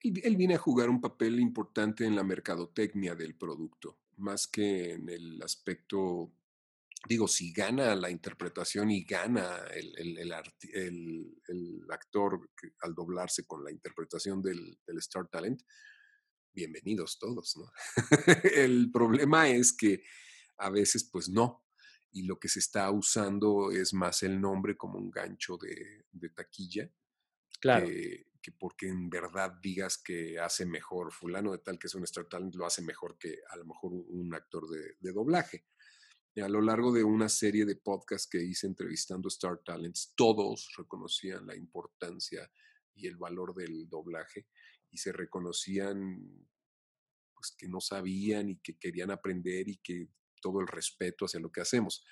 [0.00, 5.08] Él viene a jugar un papel importante en la mercadotecnia del producto, más que en
[5.08, 6.30] el aspecto
[7.06, 10.32] digo, si gana la interpretación y gana el, el,
[11.90, 15.62] actor al doblarse con la interpretación del, Star Talent,
[16.52, 17.70] bienvenidos todos, ¿no?
[18.54, 20.02] el problema es que
[20.58, 21.64] a veces, pues no.
[22.12, 26.30] y lo que se está usando es más el nombre como un gancho de, de
[26.30, 26.90] taquilla.
[27.60, 27.86] Claro.
[27.86, 32.04] Que, que porque en verdad digas que hace mejor fulano de tal que es un
[32.04, 35.64] Star Talent, lo hace mejor que a lo mejor un, un actor de, de doblaje.
[36.34, 40.72] Y a lo largo de una serie de podcasts que hice entrevistando Star Talents, todos
[40.76, 42.50] reconocían la importancia
[42.94, 44.46] y el valor del doblaje
[44.90, 46.46] y se reconocían
[47.34, 50.08] pues que no sabían y que querían aprender y que
[50.40, 52.04] todo el respeto hacia lo que hacemos.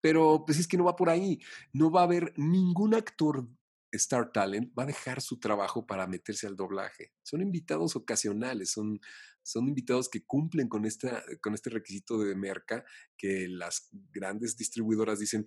[0.00, 1.40] Pero pues es que no va por ahí.
[1.72, 3.48] No va a haber ningún actor
[3.96, 7.12] Star Talent va a dejar su trabajo para meterse al doblaje.
[7.22, 9.00] Son invitados ocasionales, son,
[9.44, 12.84] son invitados que cumplen con, esta, con este requisito de merca
[13.16, 15.44] que las grandes distribuidoras dicen,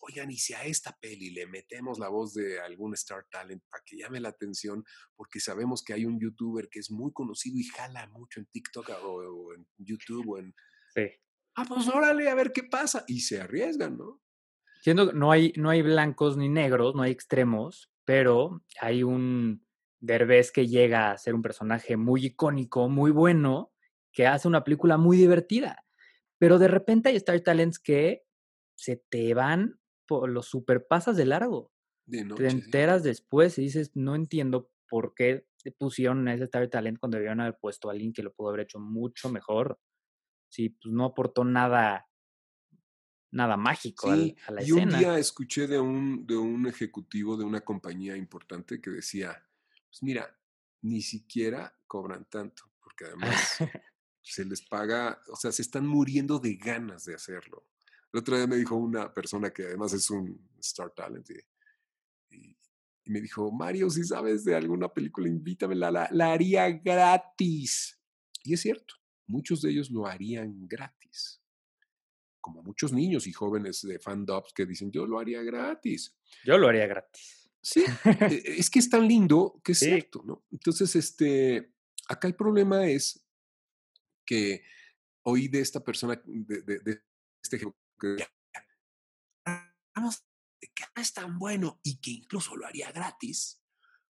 [0.00, 3.82] oigan, y si a esta peli le metemos la voz de algún Star Talent para
[3.84, 7.64] que llame la atención, porque sabemos que hay un youtuber que es muy conocido y
[7.64, 10.54] jala mucho en TikTok o, o en YouTube o en...
[10.94, 11.10] Sí.
[11.56, 13.04] Ah, pues órale, a ver qué pasa.
[13.06, 14.20] Y se arriesgan, ¿no?
[14.82, 19.63] Siendo, no hay, no hay blancos ni negros, no hay extremos, pero hay un
[20.04, 23.72] Derbez que llega a ser un personaje muy icónico, muy bueno,
[24.12, 25.84] que hace una película muy divertida.
[26.38, 28.24] Pero de repente hay Star Talents que
[28.76, 31.72] se te van por los superpasas de largo.
[32.06, 32.50] De te sí.
[32.50, 35.46] enteras después y dices, no entiendo por qué
[35.78, 38.62] pusieron a ese Star Talent cuando debieron haber puesto a alguien que lo pudo haber
[38.62, 39.80] hecho mucho mejor.
[40.50, 42.08] Sí, pues no aportó nada,
[43.32, 44.98] nada mágico al- a la y un escena.
[44.98, 49.44] día escuché de un, de un ejecutivo de una compañía importante que decía,
[49.94, 50.36] pues mira,
[50.82, 53.58] ni siquiera cobran tanto, porque además
[54.22, 57.68] se les paga, o sea, se están muriendo de ganas de hacerlo.
[58.12, 62.56] El otro día me dijo una persona que además es un Star Talent y, y-
[63.06, 68.00] y me dijo, Mario, si sabes de alguna película, invítamela, la, la haría gratis.
[68.42, 68.94] Y es cierto,
[69.26, 71.40] muchos de ellos lo harían gratis.
[72.40, 76.16] Como muchos niños y jóvenes de fandubs que dicen, yo lo haría gratis.
[76.44, 77.43] Yo lo haría gratis.
[77.64, 77.82] Sí,
[78.30, 79.86] e- es que es tan lindo que es Sí.
[79.86, 80.44] cierto, ¿no?
[80.52, 81.72] Entonces, este,
[82.08, 83.26] acá el problema es
[84.26, 84.62] que
[85.22, 87.02] oí de esta persona, de, de- de
[87.42, 88.16] este ejecutivo, que
[90.74, 93.62] que no es tan bueno y que incluso lo haría gratis,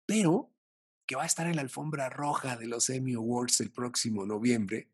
[0.06, 0.54] pero
[1.06, 4.90] que va a estar en la alfombra roja de los Emmy Awards el próximo noviembre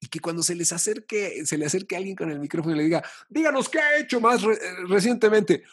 [0.00, 2.84] y que cuando se les acerque, se le acerque alguien con el micrófono y le
[2.84, 5.64] diga, díganos qué ha hecho más re- eh, recientemente.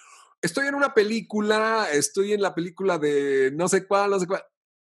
[0.42, 4.44] Estoy en una película, estoy en la película de no sé cuál, no sé cuál.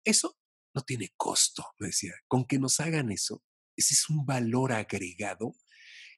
[0.04, 0.36] Eso
[0.74, 2.12] no tiene costo, me decía.
[2.26, 3.42] Con que nos hagan eso,
[3.76, 5.54] ese es un valor agregado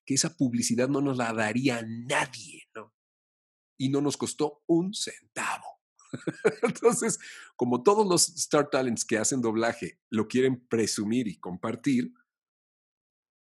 [0.04, 2.92] que esa publicidad no nos la daría nadie, ¿no?
[3.78, 5.64] Y no nos costó un centavo.
[6.62, 7.18] Entonces,
[7.54, 12.12] como todos los Star Talents que hacen doblaje lo quieren presumir y compartir,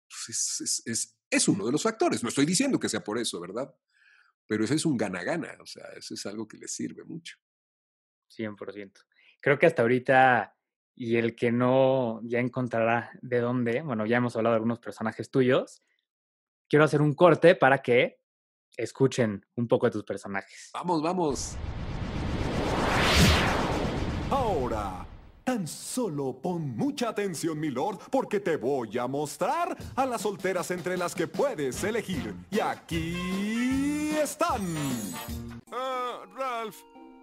[0.09, 2.23] pues es, es- es- es uno de los factores.
[2.23, 3.73] No estoy diciendo que sea por eso, ¿verdad?
[4.51, 7.37] Pero eso es un gana-gana, o sea, eso es algo que les sirve mucho.
[8.37, 9.05] 100%.
[9.41, 10.57] Creo que hasta ahorita,
[10.97, 15.31] y el que no ya encontrará de dónde, bueno, ya hemos hablado de algunos personajes
[15.31, 15.85] tuyos,
[16.69, 18.19] quiero hacer un corte para que
[18.77, 20.71] escuchen un poco de tus personajes.
[20.75, 21.57] Vamos, vamos.
[25.51, 30.71] Tan solo pon mucha atención, mi lord, porque te voy a mostrar a las solteras
[30.71, 32.37] entre las que puedes elegir.
[32.53, 34.61] Y aquí están.
[35.73, 36.77] Ah, Ralph,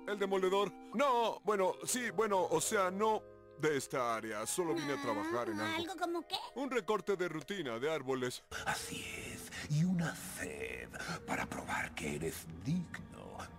[0.09, 0.73] el demoledor.
[0.93, 3.23] No, bueno, sí, bueno, o sea, no
[3.61, 4.45] de esta área.
[4.45, 5.77] Solo vine a trabajar en algo.
[5.77, 6.35] ¿Algo como qué?
[6.55, 8.43] Un recorte de rutina de árboles.
[8.65, 10.89] Así es, y una sed
[11.25, 13.06] para probar que eres digno.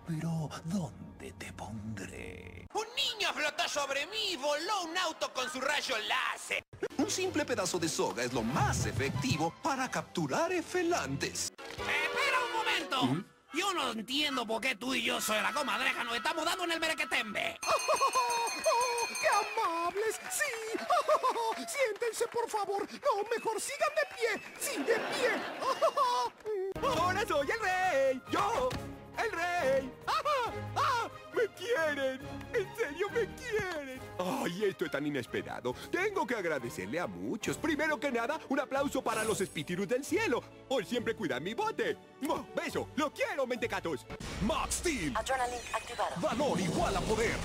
[0.06, 2.66] Pero, ¿dónde te pondré?
[2.72, 6.62] Un niño flotó sobre mí y voló un auto con su rayo láser.
[6.96, 11.52] Un simple pedazo de soga es lo más efectivo para capturar efelantes.
[11.68, 13.24] Espera un momento.
[13.54, 16.72] Yo no entiendo por qué tú y yo soy la comadreja nos estamos dando en
[16.72, 17.58] el merequetembe.
[19.20, 20.20] ¡Qué amables!
[20.30, 20.78] ¡Sí!
[21.66, 22.86] ¡Siéntense, por favor!
[22.92, 24.52] No, mejor sigan de pie.
[24.60, 25.30] ¡Sí, de pie!
[27.00, 28.22] ¡Ahora soy el rey!
[28.30, 28.68] ¡Yo!
[29.18, 29.92] ¡El rey!
[30.06, 30.52] ¡Ah!
[30.76, 31.10] ¡Ah!
[31.34, 32.20] ¡Me quieren!
[32.54, 34.00] ¡En serio me quieren!
[34.18, 35.74] ¡Ay, esto es tan inesperado!
[35.90, 37.56] Tengo que agradecerle a muchos.
[37.56, 40.42] Primero que nada, un aplauso para los espíritus del cielo.
[40.68, 41.96] Por siempre cuidan mi bote.
[42.20, 42.44] ¡Mua!
[42.54, 42.88] ¡Beso!
[42.96, 44.06] ¡Lo quiero, mentecatos!
[44.42, 45.16] Max Steel.
[45.16, 46.14] Adrenaline activado.
[46.20, 47.36] Valor igual a poder.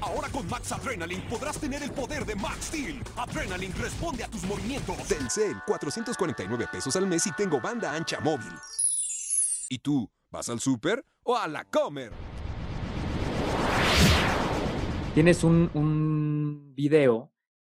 [0.00, 3.02] Ahora con Max Adrenaline podrás tener el poder de Max Steel.
[3.16, 4.96] Adrenaline responde a tus movimientos.
[5.08, 8.52] Telcel, 449 pesos al mes y tengo banda ancha móvil.
[9.68, 12.12] ¿Y tú, vas al súper o a la comer?
[15.14, 17.32] Tienes un, un video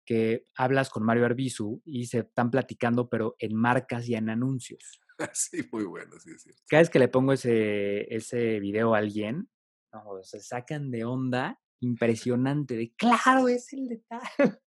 [0.05, 5.01] que hablas con Mario Arbizu y se están platicando, pero en marcas y en anuncios.
[5.35, 6.63] sí, muy bueno, sí es cierto.
[6.69, 9.49] Cada vez que le pongo ese, ese video a alguien,
[9.93, 14.61] no, se sacan de onda impresionante, de claro, es el de tal.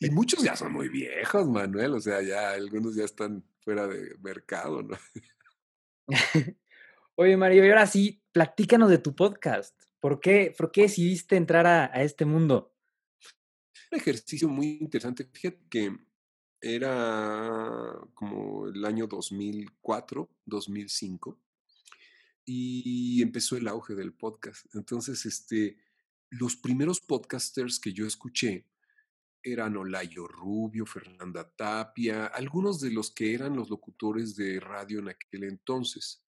[0.00, 4.14] Y muchos ya son muy viejos, Manuel, o sea, ya algunos ya están fuera de
[4.22, 4.96] mercado, ¿no?
[7.16, 9.80] Oye, Mario, y ahora sí, platícanos de tu podcast.
[10.00, 12.74] ¿Por qué, por qué decidiste entrar a, este mundo?
[13.92, 15.28] Un ejercicio muy interesante.
[15.32, 15.96] Fíjate que
[16.60, 21.38] era como el año 2004, 2005,
[22.44, 24.66] y empezó el auge del podcast.
[24.74, 25.76] Entonces, este,
[26.30, 28.66] los primeros podcasters que yo escuché
[29.42, 35.08] eran Olayo Rubio, Fernanda Tapia, algunos de los que eran los locutores de radio en
[35.08, 36.24] aquel entonces.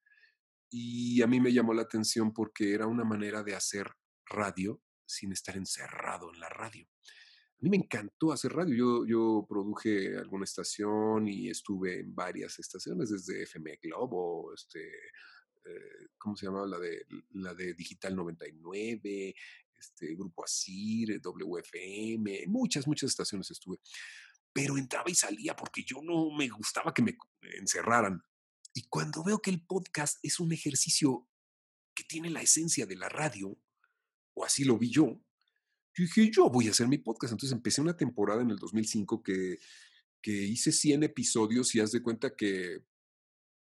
[0.71, 3.89] Y a mí me llamó la atención porque era una manera de hacer
[4.27, 6.87] radio sin estar encerrado en la radio.
[6.87, 8.75] A mí me encantó hacer radio.
[8.75, 14.81] Yo, yo produje alguna estación y estuve en varias estaciones, desde FM Globo, este,
[15.65, 16.67] eh, ¿cómo se llamaba?
[16.67, 19.35] La de, la de Digital 99,
[19.85, 23.79] este, Grupo Asir, WFM, muchas, muchas estaciones estuve.
[24.53, 27.17] Pero entraba y salía porque yo no me gustaba que me
[27.59, 28.23] encerraran.
[28.73, 31.29] Y cuando veo que el podcast es un ejercicio
[31.95, 33.57] que tiene la esencia de la radio,
[34.35, 35.21] o así lo vi yo,
[35.97, 37.33] yo dije, yo voy a hacer mi podcast.
[37.33, 39.59] Entonces empecé una temporada en el 2005 que,
[40.21, 42.85] que hice 100 episodios y haz de cuenta que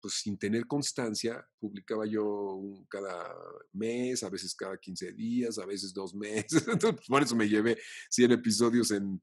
[0.07, 3.35] pues sin tener constancia, publicaba yo cada
[3.73, 6.65] mes, a veces cada 15 días, a veces dos meses.
[6.69, 7.77] Entonces, por eso me llevé
[8.11, 9.21] 100 episodios en...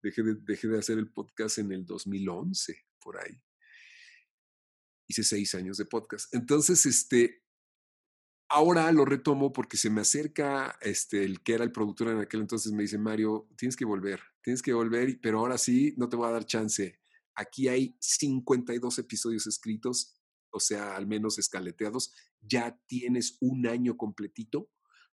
[0.00, 3.40] Dejé de, dejé de hacer el podcast en el 2011, por ahí.
[5.08, 6.32] Hice seis años de podcast.
[6.34, 7.42] Entonces, este,
[8.48, 12.42] ahora lo retomo porque se me acerca este, el que era el productor en aquel
[12.42, 16.16] entonces, me dice, Mario, tienes que volver, tienes que volver, pero ahora sí, no te
[16.16, 17.01] voy a dar chance.
[17.34, 20.14] Aquí hay 52 episodios escritos,
[20.50, 22.12] o sea, al menos escaleteados.
[22.40, 24.70] Ya tienes un año completito.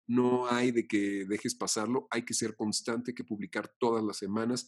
[0.08, 2.08] No hay de que dejes pasarlo.
[2.12, 4.68] Hay que ser constante, hay que publicar todas las semanas.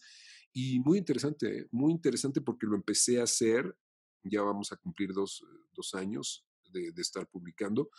[0.54, 3.76] Y muy interesante, muy interesante porque lo empecé a hacer.
[4.24, 7.90] Ya vamos a cumplir dos, dos años de, de estar publicando.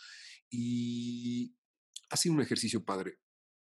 [0.49, 1.55] Y
[2.09, 3.19] ha sido un ejercicio padre.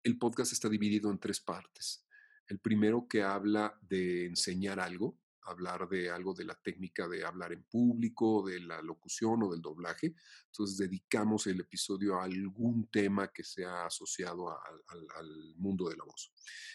[0.03, 2.07] El podcast está dividido en tres partes.
[2.47, 7.53] El primero que habla de enseñar algo, hablar de algo de la técnica de hablar
[7.53, 10.15] en público, de la locución o del doblaje.
[10.47, 16.33] Entonces dedicamos el episodio a algún tema que sea asociado al, mundo de la voz.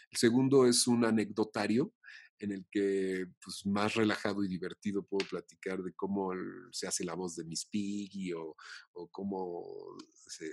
[0.09, 1.93] El segundo es un anecdotario
[2.39, 6.31] en el que pues, más relajado y divertido puedo platicar de cómo
[6.71, 8.55] se hace la voz de Miss Piggy o,
[8.93, 9.65] o cómo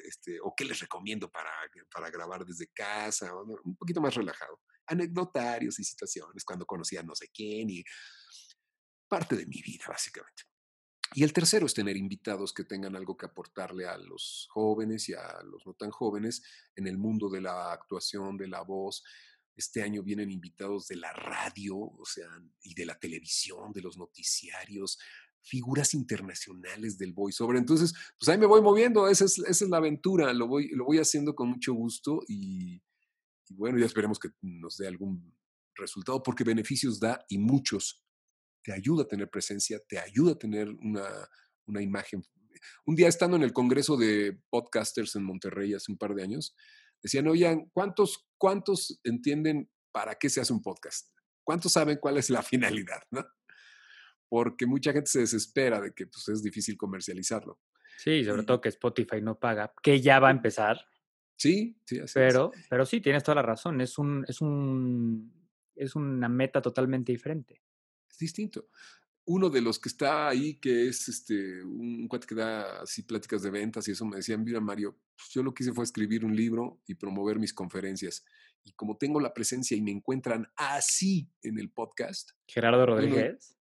[0.05, 1.51] este, o qué les recomiendo para,
[1.93, 4.61] para grabar desde casa, un poquito más relajado.
[4.87, 7.85] Anecdotarios y situaciones, cuando conocí a no sé quién y
[9.09, 10.45] parte de mi vida, básicamente.
[11.15, 15.15] Y el tercero es tener invitados que tengan algo que aportarle a los jóvenes y
[15.15, 16.43] a los no tan jóvenes
[16.75, 19.05] en el mundo de la actuación, de la voz,
[19.57, 22.29] este año vienen invitados de la radio, o sea,
[22.63, 24.99] y de la televisión, de los noticiarios,
[25.41, 27.57] figuras internacionales del voiceover.
[27.57, 30.85] Entonces, pues ahí me voy moviendo, esa es, esa es la aventura, lo voy, lo
[30.85, 32.83] voy haciendo con mucho gusto y,
[33.49, 35.35] y bueno, ya esperemos que nos dé algún
[35.75, 38.03] resultado, porque beneficios da y muchos.
[38.63, 41.09] Te ayuda a tener presencia, te ayuda a tener una,
[41.67, 42.23] una imagen.
[42.85, 46.57] Un día estando en el Congreso de Podcasters en Monterrey hace un par de años,
[47.03, 51.11] decían, oigan, ¿cuántos, ¿cuántos entienden para qué se hace un podcast?
[51.45, 53.03] ¿Cuántos saben cuál es la finalidad?
[53.11, 53.25] ¿no?
[54.29, 57.61] Porque mucha gente se desespera de que pues, es difícil comercializarlo.
[57.99, 60.85] Sí, sobre todo que Spotify no paga, que ya va a empezar.
[61.37, 62.67] Sí, sí, así pero, es.
[62.69, 63.81] pero sí, tienes toda la razón.
[63.81, 65.33] Es un, es un,
[65.75, 67.63] es una meta totalmente diferente.
[68.11, 68.69] Es distinto
[69.27, 73.43] uno de los que está ahí, que es este, un cuate que da así pláticas
[73.43, 76.25] de ventas y eso, me decía, mira Mario, pues yo lo que hice fue escribir
[76.25, 78.25] un libro y promover mis conferencias.
[78.63, 82.31] Y como tengo la presencia y me encuentran así en el podcast.
[82.47, 83.57] Gerardo Rodríguez.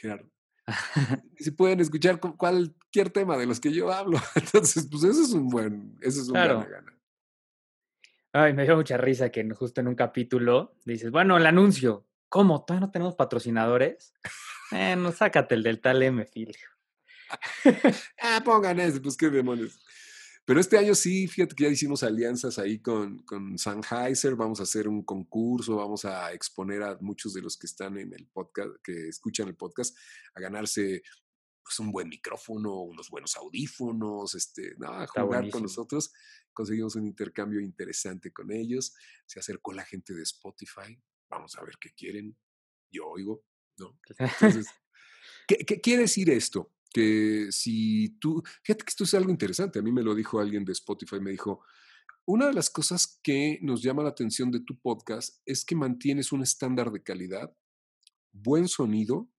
[0.00, 0.32] Gerardo.
[1.38, 4.18] si pueden escuchar cualquier tema de los que yo hablo.
[4.36, 6.66] Entonces, pues eso es un buen, eso es un Claro.
[6.70, 6.97] gana.
[8.32, 12.06] Ay, me dio mucha risa que justo en un capítulo dices, bueno, el anuncio.
[12.28, 12.64] ¿Cómo?
[12.64, 14.12] ¿Todavía no tenemos patrocinadores?
[14.70, 16.26] Bueno, sácate el del tal M.
[18.22, 19.80] Ah, pongan ese, pues qué demonios.
[20.44, 24.62] Pero este año sí, fíjate que ya hicimos alianzas ahí con, con Sennheiser, vamos a
[24.62, 28.70] hacer un concurso, vamos a exponer a muchos de los que están en el podcast,
[28.82, 29.96] que escuchan el podcast,
[30.34, 31.02] a ganarse
[31.62, 35.52] pues, un buen micrófono, unos buenos audífonos, este, no, a jugar buenísimo.
[35.52, 36.12] con nosotros.
[36.58, 38.92] Conseguimos un intercambio interesante con ellos.
[39.26, 41.00] Se acercó la gente de Spotify.
[41.30, 42.36] Vamos a ver qué quieren.
[42.90, 43.44] Yo oigo,
[43.76, 43.96] ¿no?
[44.18, 44.66] Entonces,
[45.46, 46.74] ¿Qué, qué quiere decir esto?
[46.92, 50.64] Que si tú, fíjate que esto es algo interesante, a mí me lo dijo alguien
[50.64, 51.62] de Spotify, me dijo,
[52.26, 56.32] una de las cosas que nos llama la atención de tu podcast es que mantienes
[56.32, 57.56] un estándar de calidad,
[58.32, 59.30] buen sonido,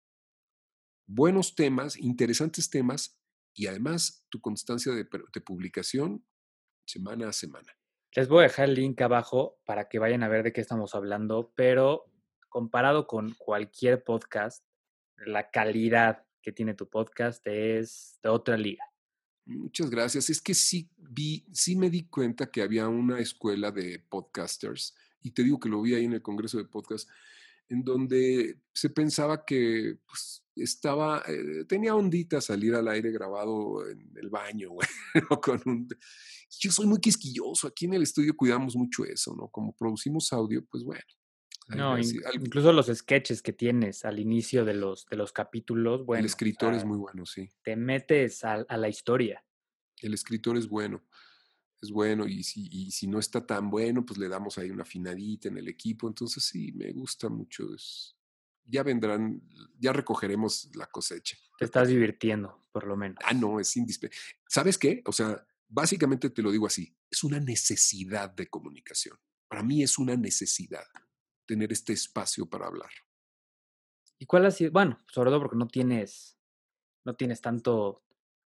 [1.05, 3.19] buenos temas, interesantes temas
[3.53, 6.25] y además tu constancia de, de publicación
[6.89, 7.71] semana a semana.
[8.15, 10.95] Les voy a dejar el link abajo para que vayan a ver de qué estamos
[10.95, 12.11] hablando, pero
[12.49, 14.65] comparado con cualquier podcast,
[15.17, 18.83] la calidad que tiene tu podcast es de otra liga.
[19.45, 20.29] Muchas gracias.
[20.31, 25.31] Es que sí vi, sí me di cuenta que había una escuela de podcasters, y
[25.31, 27.07] te digo que lo vi ahí en el Congreso de Podcast,
[27.67, 34.11] en donde se pensaba que pues, estaba, eh, tenía ondita salir al aire grabado en
[34.15, 34.87] el baño, güey,
[35.41, 35.87] con un,
[36.59, 39.49] yo soy muy quisquilloso, aquí en el estudio cuidamos mucho eso, ¿no?
[39.49, 41.03] Como producimos audio, pues bueno.
[41.67, 46.21] No, incluso los sketches que tienes al inicio de los, de los capítulos, bueno.
[46.21, 47.47] El escritor es muy bueno, sí.
[47.61, 49.45] Te metes a, a, la historia.
[50.01, 51.05] El escritor es bueno,
[51.79, 54.81] es bueno, y si, y si no está tan bueno, pues le damos ahí una
[54.81, 57.71] afinadita en el equipo, entonces sí, me gusta mucho.
[57.75, 58.18] Es,
[58.69, 59.41] ya vendrán,
[59.79, 61.37] ya recogeremos la cosecha.
[61.57, 63.17] Te estás divirtiendo, por lo menos.
[63.25, 64.23] Ah, no, es indispensable.
[64.47, 65.01] ¿Sabes qué?
[65.05, 69.17] O sea, básicamente te lo digo así, es una necesidad de comunicación.
[69.47, 70.85] Para mí es una necesidad
[71.45, 72.91] tener este espacio para hablar.
[74.19, 74.71] ¿Y cuál ha sido?
[74.71, 76.37] Bueno, sobre todo porque no tienes,
[77.05, 78.03] no tienes tanto,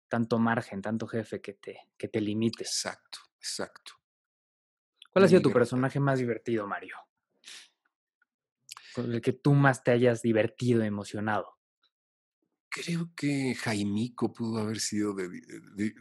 [0.08, 2.64] tanto margen, tanto jefe que te, que te limite.
[2.64, 3.94] Exacto, exacto.
[5.12, 6.96] ¿Cuál ha sido tu personaje más divertido, Mario?
[8.94, 11.58] Con el que tú más te hayas divertido, emocionado.
[12.70, 15.16] Creo que Jaimico pudo haber sido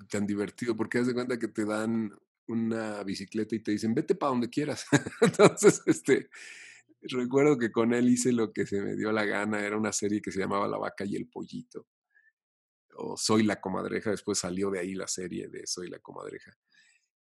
[0.08, 2.10] tan divertido, porque haz de cuenta que te dan
[2.48, 4.86] una bicicleta y te dicen, vete para donde quieras.
[5.20, 6.30] Entonces, este,
[7.02, 9.64] recuerdo que con él hice lo que se me dio la gana.
[9.64, 11.88] Era una serie que se llamaba La vaca y el pollito.
[12.96, 14.10] O Soy la comadreja.
[14.10, 16.56] Después salió de ahí la serie de Soy la comadreja.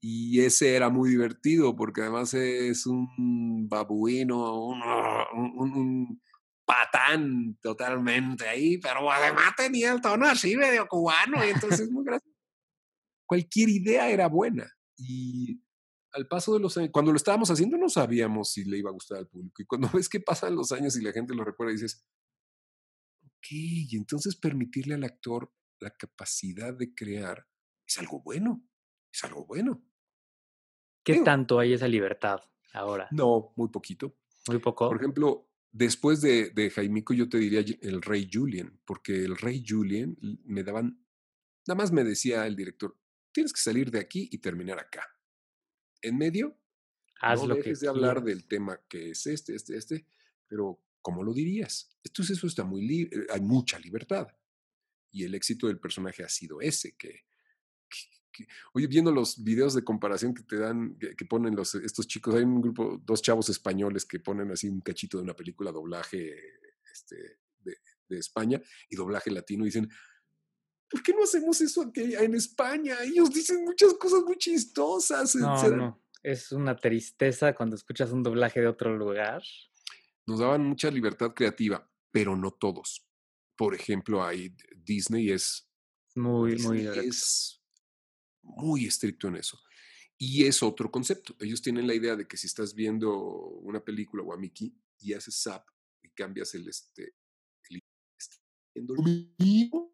[0.03, 6.19] Y ese era muy divertido porque además es un babuino, un,
[6.65, 12.35] patán totalmente ahí, pero además tenía el tono así medio cubano y entonces muy gracioso.
[13.27, 14.71] Cualquier idea era buena.
[14.97, 15.61] Y
[16.13, 18.93] al paso de los años, cuando lo estábamos haciendo no sabíamos si le iba a
[18.93, 19.61] gustar al público.
[19.61, 22.03] Y cuando ves que pasan los años y la gente lo recuerda, dices,
[23.23, 27.45] ok, y entonces permitirle al actor la capacidad de crear
[27.85, 28.63] es algo bueno,
[29.13, 29.83] es algo bueno.
[31.03, 32.39] ¿Qué tanto hay esa libertad
[32.73, 33.07] ahora?
[33.11, 34.15] No, muy poquito.
[34.47, 34.87] Muy poco.
[34.87, 39.63] Por ejemplo, después de, de Jaimico yo te diría el rey Julien, porque el rey
[39.67, 41.05] Julien me daban,
[41.67, 42.97] nada más me decía el director,
[43.31, 45.03] tienes que salir de aquí y terminar acá
[46.01, 46.57] en medio,
[47.21, 50.05] Haz no lo dejes que de hablar del tema que es este, este, este,
[50.47, 51.95] pero ¿cómo lo dirías?
[52.03, 54.27] Entonces eso está muy libre, hay mucha libertad.
[55.11, 57.25] Y el éxito del personaje ha sido ese, que,
[58.31, 62.07] que- oye, viendo los videos de comparación que te dan, que, que ponen los, estos
[62.07, 65.71] chicos, hay un grupo, dos chavos españoles que ponen así un cachito de una película
[65.71, 66.33] doblaje
[66.91, 67.77] este, de,
[68.09, 69.89] de España y doblaje latino y dicen,
[70.89, 72.97] ¿por qué no hacemos eso aquí en España?
[73.03, 75.35] Ellos dicen muchas cosas muy chistosas.
[75.35, 76.01] No.
[76.23, 79.41] Es una tristeza cuando escuchas un doblaje de otro lugar.
[80.27, 83.07] nos daban mucha libertad creativa, pero no todos.
[83.55, 85.67] Por ejemplo, hay Disney es
[86.15, 87.01] Muy, muy Disney directo.
[87.01, 87.60] es
[88.43, 89.59] muy estricto en eso.
[90.17, 91.35] Y es otro concepto.
[91.39, 95.13] Ellos tienen la idea de que si estás viendo una película o a Mickey y
[95.13, 95.67] haces zap
[96.03, 97.15] y cambias el este,
[97.69, 99.03] el- lo
[99.39, 99.93] mismo,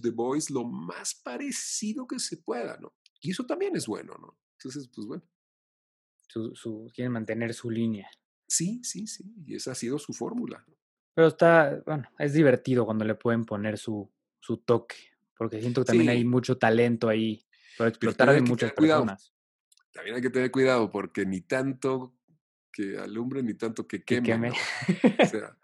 [0.00, 2.94] The Voice lo más parecido que se pueda, ¿no?
[3.20, 4.38] Y eso también es bueno, ¿no?
[4.58, 5.22] Entonces, pues bueno,
[6.28, 8.08] Su, su- quieren mantener su línea.
[8.46, 9.24] sí, sí, sí.
[9.46, 10.64] Y esa ha sido su fórmula.
[10.66, 10.74] ¿no?
[11.14, 14.10] Pero está, bueno, es divertido cuando le pueden poner su,
[14.40, 14.96] su toque,
[15.38, 17.46] porque siento que también hay mucho talento ahí
[17.78, 19.02] por explotar de muchas cuidado.
[19.02, 19.32] personas.
[19.92, 22.14] también hay que tener cuidado porque ni tanto
[22.72, 24.22] que alumbre ni tanto que Que queme.
[24.22, 24.48] queme.
[24.50, 24.54] ¿no?
[25.22, 25.56] O sea,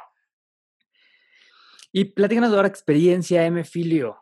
[1.93, 4.19] Y platícanos ahora experiencia M Filio.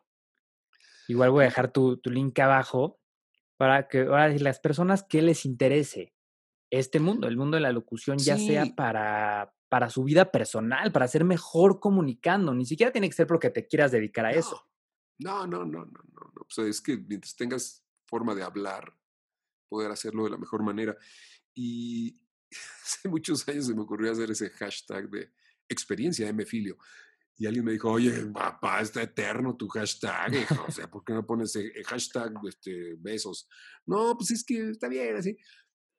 [1.08, 3.00] Igual voy a dejar tu, tu link abajo
[3.56, 6.14] para que ahora las personas que les interese
[6.70, 11.06] este mundo, el mundo de la locución, ya sea para, para su vida personal, para
[11.08, 12.54] ser mejor comunicando.
[12.54, 14.66] Ni siquiera tiene que ser porque te quieras dedicar a eso.
[15.22, 16.42] No, no, no, no, no, no.
[16.42, 18.94] O sea, es que mientras tengas forma de hablar,
[19.68, 20.96] poder hacerlo de la mejor manera.
[21.54, 22.20] Y
[22.84, 25.32] hace muchos años se me ocurrió hacer ese hashtag de
[25.68, 26.76] experiencia Mfilio.
[27.38, 31.14] Y alguien me dijo, oye, papá, está eterno tu hashtag, hijo, O sea, ¿por qué
[31.14, 33.48] no pones el el hashtag este, besos?
[33.86, 35.36] No, pues es que está bien, así.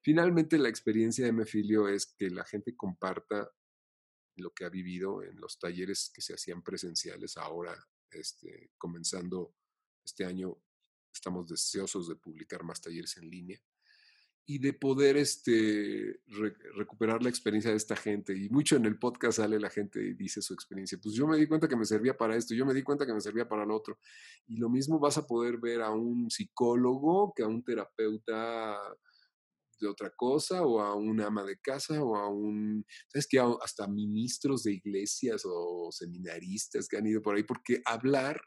[0.04, 3.50] Finalmente, la experiencia de Mfilio es que la gente comparta
[4.38, 7.76] lo que ha vivido en los talleres que se hacían presenciales ahora,
[8.16, 9.56] este, comenzando
[10.04, 10.58] este año,
[11.14, 13.60] estamos deseosos de publicar más talleres en línea
[14.46, 16.20] y de poder este,
[16.76, 18.36] recuperar la experiencia de esta gente.
[18.36, 20.98] Y mucho en el podcast sale la gente y dice su experiencia.
[21.02, 23.14] Pues yo me di cuenta que me servía para esto, yo me di cuenta que
[23.14, 24.00] me servía para lo otro.
[24.48, 28.78] Y lo mismo vas a poder ver a un psicólogo que a un terapeuta
[29.84, 33.40] de otra cosa o a un ama de casa o a un, ¿sabes qué?
[33.40, 38.42] Hasta ministros de iglesias o seminaristas que han ido por ahí, porque hablar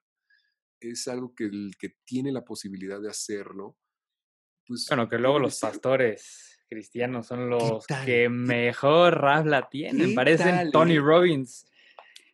[0.80, 3.78] es algo que el que tiene la posibilidad de hacerlo,
[4.66, 4.86] pues...
[4.88, 11.66] Bueno, que luego los pastores cristianos son los que mejor habla tienen, parecen Tony Robbins.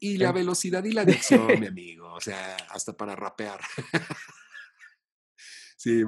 [0.00, 3.60] Y la velocidad y la dicción, mi amigo, o sea, hasta para rapear.
[5.82, 6.02] sí,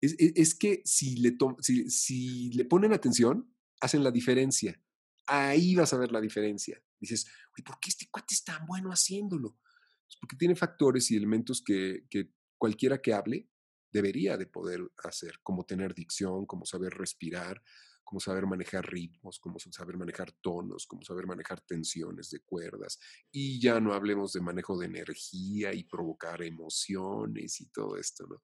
[0.00, 4.80] es, es, que si le, si, si le ponen atención, hacen la diferencia.
[5.26, 6.80] Ahí vas a ver la diferencia.
[7.00, 7.26] Dices,
[7.64, 9.58] ¿por qué este cuate es tan bueno haciéndolo?
[10.06, 13.48] Pues porque tiene factores y elementos que, que cualquiera que hable
[13.90, 17.62] debería de poder hacer, como tener dicción, como saber respirar,
[18.04, 22.98] como saber manejar ritmos, como saber manejar tonos, como saber manejar tensiones de cuerdas.
[23.32, 28.42] Y ya no hablemos de manejo de energía y provocar emociones y todo esto, ¿no?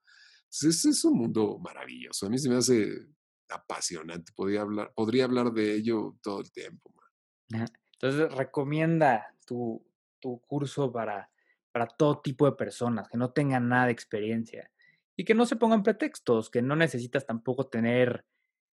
[0.53, 2.27] Entonces, es un mundo maravilloso.
[2.27, 3.07] A mí se me hace
[3.49, 4.33] apasionante.
[4.35, 6.93] Podría hablar, podría hablar de ello todo el tiempo.
[7.93, 9.85] Entonces, recomienda tu,
[10.21, 11.31] tu curso para,
[11.73, 14.71] para todo tipo de personas que no tengan nada de experiencia
[15.17, 18.25] y que no se pongan pretextos, que no necesitas tampoco tener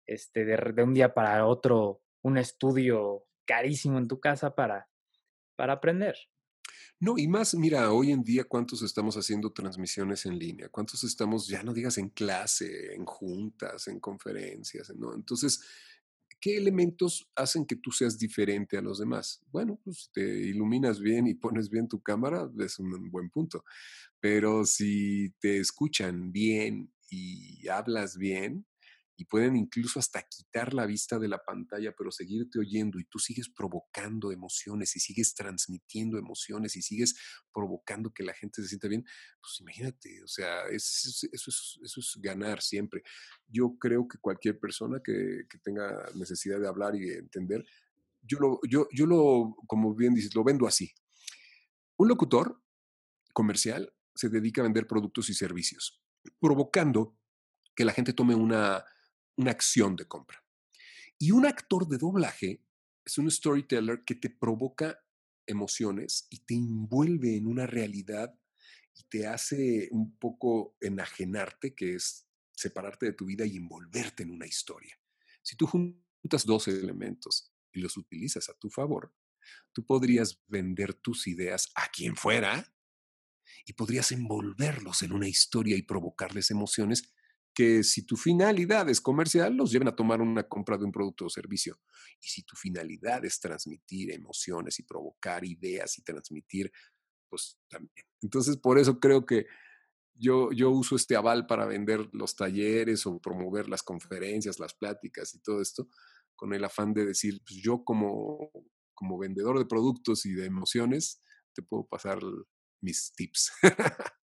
[0.07, 4.89] este, de, un día para otro un estudio carísimo en tu casa para,
[5.55, 6.15] para aprender.
[7.01, 11.47] No, y más, mira, hoy en día cuántos estamos haciendo transmisiones en línea, cuántos estamos,
[11.47, 15.15] ya no digas en clase, en juntas, en conferencias, ¿no?
[15.15, 15.63] Entonces,
[16.39, 19.41] ¿qué elementos hacen que tú seas diferente a los demás?
[19.51, 23.65] Bueno, pues te iluminas bien y pones bien tu cámara, es un buen punto.
[24.19, 28.67] Pero si te escuchan bien y hablas bien,
[29.21, 33.19] y pueden incluso hasta quitar la vista de la pantalla, pero seguirte oyendo y tú
[33.19, 37.13] sigues provocando emociones y sigues transmitiendo emociones y sigues
[37.53, 39.03] provocando que la gente se sienta bien,
[39.39, 43.03] pues imagínate, o sea, eso, es, ganar siempre.
[43.47, 47.63] Yo creo que cualquier persona que, tenga necesidad de hablar y de entender,
[48.23, 50.91] yo lo, yo, yo lo, como bien dices, lo vendo así.
[51.95, 52.59] Un locutor
[53.33, 56.01] comercial se dedica a vender productos y servicios,
[56.39, 57.15] provocando
[57.75, 58.83] que la gente tome una,
[59.41, 60.43] una acción de compra.
[61.17, 62.63] Y un actor de doblaje
[63.05, 64.99] es un storyteller que te provoca
[65.45, 68.33] emociones y te envuelve en una realidad
[68.95, 74.31] y te hace un poco enajenarte, que es separarte de tu vida y envolverte en
[74.31, 74.99] una historia.
[75.41, 79.13] Si tú juntas dos elementos y los utilizas a tu favor,
[79.73, 82.73] tú podrías vender tus ideas a quien fuera
[83.65, 87.13] y podrías envolverlos en una historia y provocarles emociones
[87.53, 91.25] que si tu finalidad es comercial, los lleven a tomar una compra de un producto
[91.25, 91.79] o servicio.
[92.21, 96.71] Y si tu finalidad es transmitir emociones y provocar ideas y transmitir,
[97.29, 98.05] pues también.
[98.21, 99.47] Entonces, por eso creo que
[100.13, 105.33] yo, yo uso este aval para vender los talleres o promover las conferencias, las pláticas
[105.33, 105.87] y todo esto,
[106.35, 108.51] con el afán de decir, pues yo como,
[108.93, 111.21] como vendedor de productos y de emociones,
[111.53, 112.19] te puedo pasar
[112.81, 113.51] mis tips.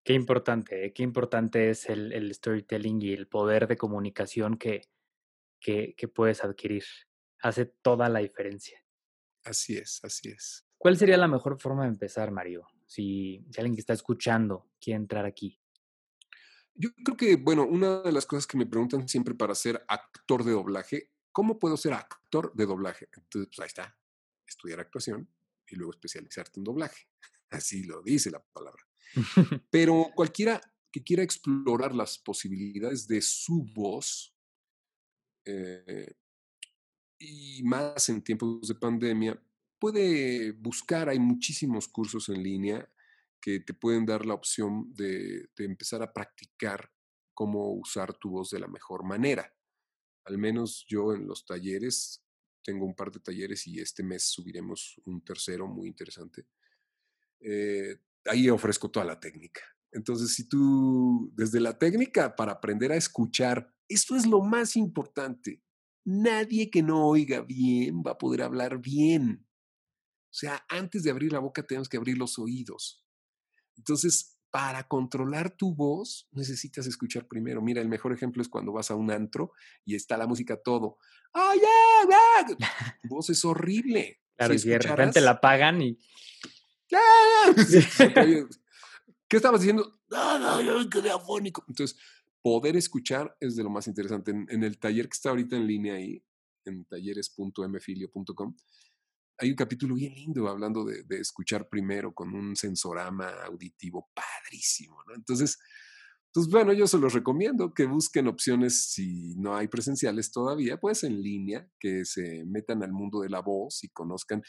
[0.04, 0.92] qué importante, ¿eh?
[0.92, 4.82] qué importante es el, storytelling y el poder de comunicación que,
[5.60, 6.84] que, puedes adquirir.
[7.40, 8.84] Hace toda la diferencia.
[9.44, 10.66] Así es, así es.
[10.76, 12.66] ¿Cuál sería la mejor forma de empezar, Mario?
[12.86, 15.60] Si, si, alguien que está escuchando quiere entrar aquí.
[16.74, 20.44] Yo creo que, bueno, una de las cosas que me preguntan siempre para ser actor
[20.44, 23.08] de doblaje, ¿cómo puedo ser actor de doblaje?
[23.16, 23.98] Entonces, pues ahí está,
[24.46, 25.28] estudiar actuación
[25.66, 27.08] y luego especializarte en doblaje.
[27.50, 28.82] Así lo dice la palabra.
[29.70, 34.34] Pero cualquiera que quiera explorar las posibilidades de su voz,
[35.44, 36.14] eh,
[37.18, 39.42] y más en tiempos de pandemia,
[39.78, 42.90] puede buscar, hay muchísimos cursos en línea
[43.40, 46.90] que te pueden dar la opción de, de, empezar a practicar
[47.34, 49.54] cómo usar tu voz de la mejor manera.
[50.24, 52.24] Al menos yo en los talleres,
[52.62, 56.46] tengo un par de talleres y este mes subiremos un tercero muy interesante
[57.40, 59.62] eh, ahí ofrezco toda la técnica.
[59.92, 65.62] Entonces, si tú, desde la técnica para aprender a escuchar, esto es lo más importante.
[66.04, 69.46] Nadie que no oiga bien va a poder hablar bien.
[70.30, 73.04] O sea, antes de abrir la boca tenemos que abrir los oídos.
[73.76, 77.62] Entonces, para controlar tu voz, necesitas escuchar primero.
[77.62, 79.52] Mira, el mejor ejemplo es cuando vas a un antro
[79.84, 80.98] y está la música todo.
[81.32, 82.56] ¡Oh, yeah,
[83.04, 84.20] voz es horrible.
[84.36, 85.98] Claro, y si de repente la pagan y
[89.28, 90.00] ¿Qué estabas diciendo?
[90.10, 91.64] No, no, yo me quedé afónico.
[91.68, 91.98] Entonces,
[92.42, 94.30] poder escuchar es de lo más interesante.
[94.30, 96.22] En, en el taller que está ahorita en línea ahí,
[96.64, 98.56] en talleres.mfilio.com,
[99.40, 104.96] hay un capítulo bien lindo hablando de, de escuchar primero con un sensorama auditivo padrísimo,
[105.06, 105.14] ¿no?
[105.14, 105.58] Entonces,
[106.32, 111.04] pues bueno, yo se los recomiendo que busquen opciones si no hay presenciales todavía, pues
[111.04, 114.42] en línea, que se metan al mundo de la voz y conozcan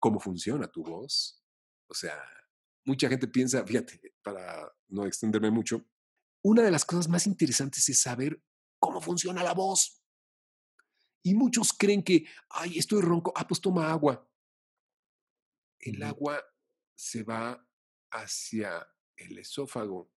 [0.00, 1.37] cómo funciona tu voz.
[1.88, 2.22] O sea,
[2.84, 5.84] mucha gente piensa, fíjate, para no extenderme mucho,
[6.42, 8.42] una de las cosas más interesantes es saber
[8.78, 10.02] cómo funciona la voz.
[11.22, 14.30] Y muchos creen que, ay, estoy ronco, ah, pues toma agua.
[15.80, 16.42] El agua
[16.94, 17.66] se va
[18.10, 20.12] hacia el esófago.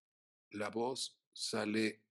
[0.52, 2.04] La voz sale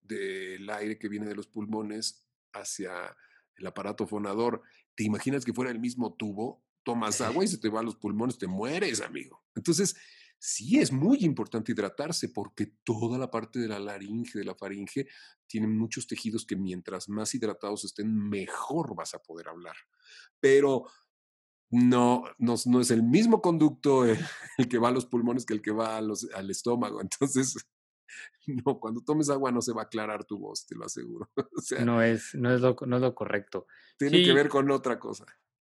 [0.00, 3.16] del aire que viene de los pulmones hacia
[3.56, 4.62] el aparato fonador.
[4.94, 6.64] ¿Te imaginas que fuera el mismo tubo?
[6.84, 9.42] Tomas agua y se te va a los pulmones, te mueres, amigo.
[9.54, 9.96] Entonces,
[10.38, 15.06] sí es muy importante hidratarse porque toda la parte de la laringe, de la faringe,
[15.46, 19.76] tienen muchos tejidos que mientras más hidratados estén, mejor vas a poder hablar.
[20.40, 20.84] Pero
[21.70, 24.18] no, no, no es el mismo conducto el,
[24.58, 27.00] el que va a los pulmones que el que va a los- al estómago.
[27.00, 27.56] Entonces,
[28.46, 31.30] no, cuando tomes agua no se va a aclarar tu voz, te lo aseguro.
[31.56, 33.66] O sea, no es, no es, lo, no es lo correcto.
[33.98, 35.24] tiene que ver con otra cosa.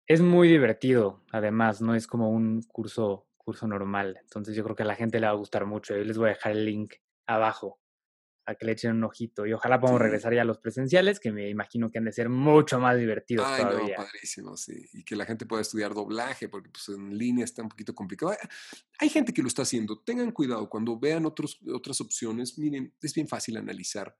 [0.08, 4.18] Es muy divertido, además, no es como un curso, curso normal.
[4.22, 5.96] Entonces yo creo que a la gente le va a gustar mucho.
[5.96, 6.96] Yo les voy a dejar el link
[7.26, 7.80] abajo
[8.46, 9.46] a que le echen un ojito.
[9.46, 10.04] Y ojalá podamos Sí.
[10.04, 13.46] regresar ya a los presenciales, que me imagino que han de ser mucho más divertidos
[13.48, 13.96] Ay, no, todavía.
[13.96, 14.86] padrísimo, sí.
[14.92, 18.34] Y que la gente pueda estudiar doblaje, porque pues en línea está un poquito complicado.
[18.34, 18.38] Hay-
[19.00, 20.02] Hay gente que lo está haciendo.
[20.02, 22.58] Tengan cuidado cuando vean otros, otras opciones.
[22.60, 24.18] Miren, es bien fácil analizar.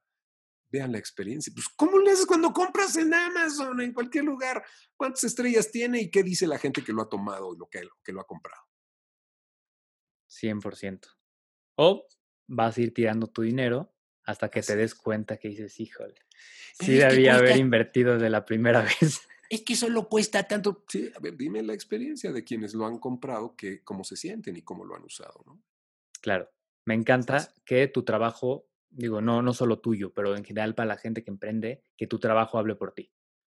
[0.70, 1.52] Vean la experiencia.
[1.54, 4.64] Pues, ¿cómo le haces cuando compras en Amazon, en cualquier lugar?
[4.96, 7.82] ¿Cuántas estrellas tiene y qué dice la gente que lo ha tomado y lo que,
[8.02, 8.62] que lo ha comprado?
[10.28, 11.00] 100%.
[11.76, 12.06] O
[12.48, 13.94] vas a ir tirando tu dinero
[14.24, 14.94] hasta que te des es.
[14.94, 16.14] cuenta que dices, híjole,
[16.78, 19.20] Pero sí debía haber invertido desde la primera vez.
[19.50, 20.84] Es que solo cuesta tanto.
[20.88, 24.56] Sí, a ver, dime la experiencia de quienes lo han comprado, que, cómo se sienten
[24.56, 25.62] y cómo lo han usado, ¿no?
[26.20, 26.50] Claro,
[26.86, 30.96] me encanta que tu trabajo, digo, no, no solo tuyo, pero en general para la
[30.96, 33.12] gente que emprende, que tu trabajo hable por ti,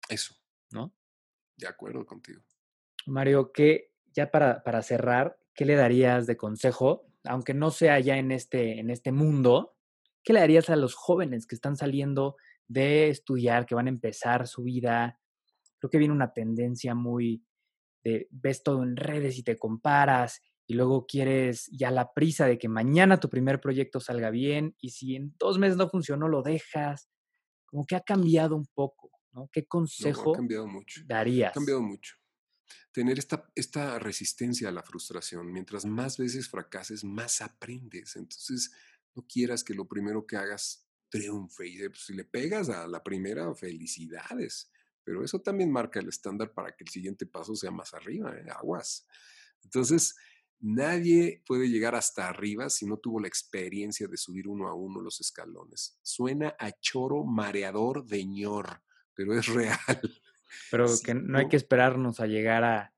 [0.09, 0.35] Eso,
[0.71, 0.95] ¿no?
[1.57, 2.43] de acuerdo contigo.
[3.07, 8.19] Mario, que ya para, para cerrar, ¿qué le darías de consejo, aunque no sea ya
[8.19, 9.77] en este, en este mundo,
[10.23, 12.37] qué le darías a los jóvenes que están saliendo
[12.69, 15.19] de estudiar, que van a empezar su vida?
[15.79, 17.43] Creo que viene una tendencia muy
[18.05, 22.59] de ves todo en redes y te comparas y luego quieres ya la prisa de
[22.59, 26.43] que mañana tu primer proyecto salga bien y si en dos meses no funcionó lo
[26.43, 27.09] dejas.
[27.67, 29.49] Como que ha cambiado un poco, ¿no?
[29.53, 31.03] ¿Qué No, consejo ha cambiado mucho.
[31.07, 31.51] darías?
[31.51, 32.15] Ha cambiado mucho.
[32.93, 35.53] Tener esta, esta resistencia a la frustración.
[35.53, 38.17] Mientras más veces fracases, más aprendes.
[38.17, 38.73] Entonces,
[39.15, 41.69] no quieras que lo primero que hagas triunfe.
[41.69, 44.71] Y pues, si le pegas a la primera, felicidades.
[45.05, 48.47] Pero eso también marca el estándar para que el siguiente paso sea más arriba, ¿eh?
[48.51, 49.07] aguas.
[49.63, 50.17] Entonces,
[50.61, 55.01] nadie puede llegar hasta arriba si no tuvo la experiencia de subir uno a uno
[55.01, 55.99] los escalones.
[56.03, 58.83] Suena a choro mareador de ñor,
[59.15, 60.21] pero es real.
[60.71, 62.93] Pero Sí, que no hay que esperarnos a llegar a...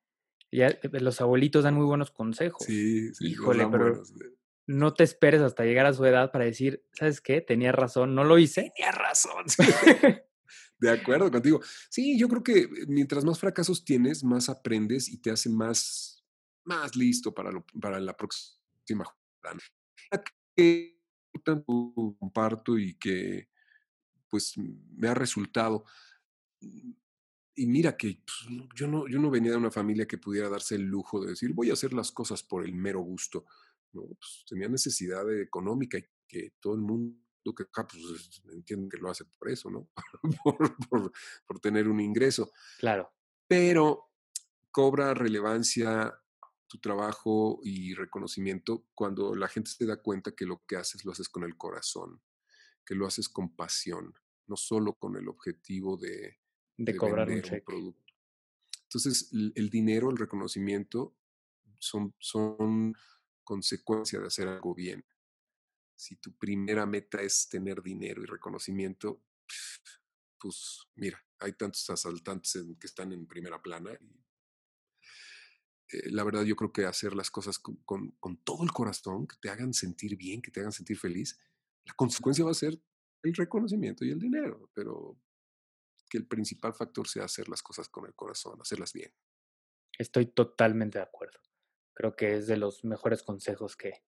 [0.51, 2.65] Ya, eh, los abuelitos dan muy buenos consejos.
[2.65, 4.37] Sí, sí, Híjole, pero buenos, eh.
[4.67, 7.41] no te esperes hasta llegar a su edad para decir, ¿sabes qué?
[7.41, 8.73] Tenía razón, no lo hice.
[8.75, 9.45] Tenía razón.
[10.81, 11.61] De acuerdo contigo.
[11.91, 16.18] Sí, yo creo que mientras más fracasos tienes, más aprendes y te hace más,
[16.69, 19.05] más listo para, lo- para la próxima.
[19.43, 20.21] ¿no?
[20.55, 21.01] Que
[21.45, 23.49] tanto comparto y que
[24.29, 25.85] pues me ha resultado.
[26.61, 30.77] Y mira que pues, yo, no, yo no venía de una familia que pudiera darse
[30.77, 33.47] el lujo de decir voy a hacer las cosas por el mero gusto.
[33.93, 34.03] ¿no?
[34.07, 37.19] Pues, tenía necesidad económica y que todo el mundo
[37.57, 39.89] que acá pues entiende que lo hace por eso, ¿no?
[40.45, 41.13] por, por-
[41.47, 42.53] por tener un ingreso.
[42.79, 43.11] Claro,
[43.47, 44.13] Pero
[44.71, 46.13] cobra relevancia
[46.69, 51.13] tu trabajo y reconocimiento cuando la gente se da cuenta que lo que haces lo
[51.13, 52.23] haces con el corazón,
[52.85, 54.15] que lo haces con pasión,
[54.47, 56.39] no solo con el objetivo de,
[56.77, 56.97] de, de
[57.31, 58.13] cobrar un producto.
[58.85, 61.17] Entonces, el, el dinero, el reconocimiento
[61.79, 62.95] son, son
[63.45, 65.05] consecuencia de hacer algo bien.
[65.97, 69.23] Si tu primera meta es tener dinero y reconocimiento,
[70.39, 73.93] pues mira, hay tantos asaltantes en- que están en primera plana.
[74.01, 74.25] Y,
[75.93, 79.27] eh, la verdad, yo creo que hacer las cosas con, con- con todo el corazón,
[79.27, 81.39] que te hagan sentir bien, que te hagan sentir feliz,
[81.87, 82.81] la consecuencia va a ser
[83.23, 85.19] el reconocimiento y el dinero, pero
[86.11, 89.13] que el principal factor sea hacer las cosas con el corazón, hacerlas bien.
[89.99, 91.39] Estoy totalmente de acuerdo.
[91.95, 94.05] Creo que es de los mejores consejos que,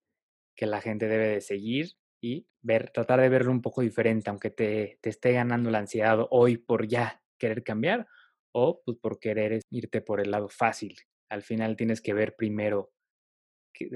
[0.57, 4.51] que la gente debe de seguir y ver, tratar de verlo un poco diferente, aunque
[4.51, 8.09] te, te esté ganando la ansiedad hoy por ya querer cambiar
[8.53, 10.97] o pues por querer irte por el lado fácil.
[11.31, 12.93] Al final tienes que ver primero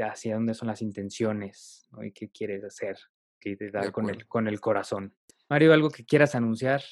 [0.03, 2.97] hacia dónde son las intenciones y qué quieres hacer,
[3.39, 5.15] qué te da con el, con el corazón.
[5.49, 6.83] Mario, ¿algo que quieras anunciar?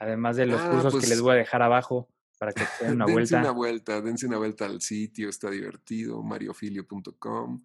[0.00, 3.04] Además de los cursos que les pues voy a dejar abajo para que den una
[3.04, 3.40] dense vuelta.
[3.40, 7.64] una vuelta, dense una vuelta al sitio, está divertido, mariofilio.com.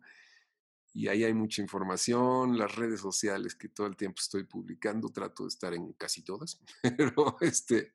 [0.95, 5.43] Y ahí hay mucha información, las redes sociales que todo el tiempo estoy publicando, trato
[5.43, 6.61] de estar en casi todas,
[6.97, 7.93] pero este...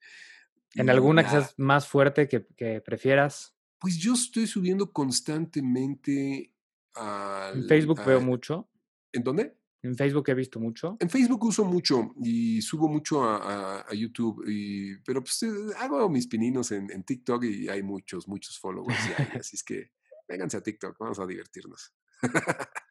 [0.75, 3.58] ¿En alguna que seas más fuerte que, que prefieras?
[3.79, 6.53] Pues yo estoy subiendo constantemente
[6.95, 7.63] al...
[7.63, 8.69] En Facebook veo mucho.
[9.13, 9.57] ¿En dónde?
[9.83, 10.97] En Facebook he visto mucho.
[10.99, 16.09] En Facebook uso mucho y subo mucho a, a, YouTube, y, pero pues eh, hago
[16.09, 18.99] mis pininos en, en, TikTok y hay muchos, muchos followers.
[19.17, 19.93] Ahí, así es que
[20.27, 21.95] vénganse a TikTok, vamos a divertirnos.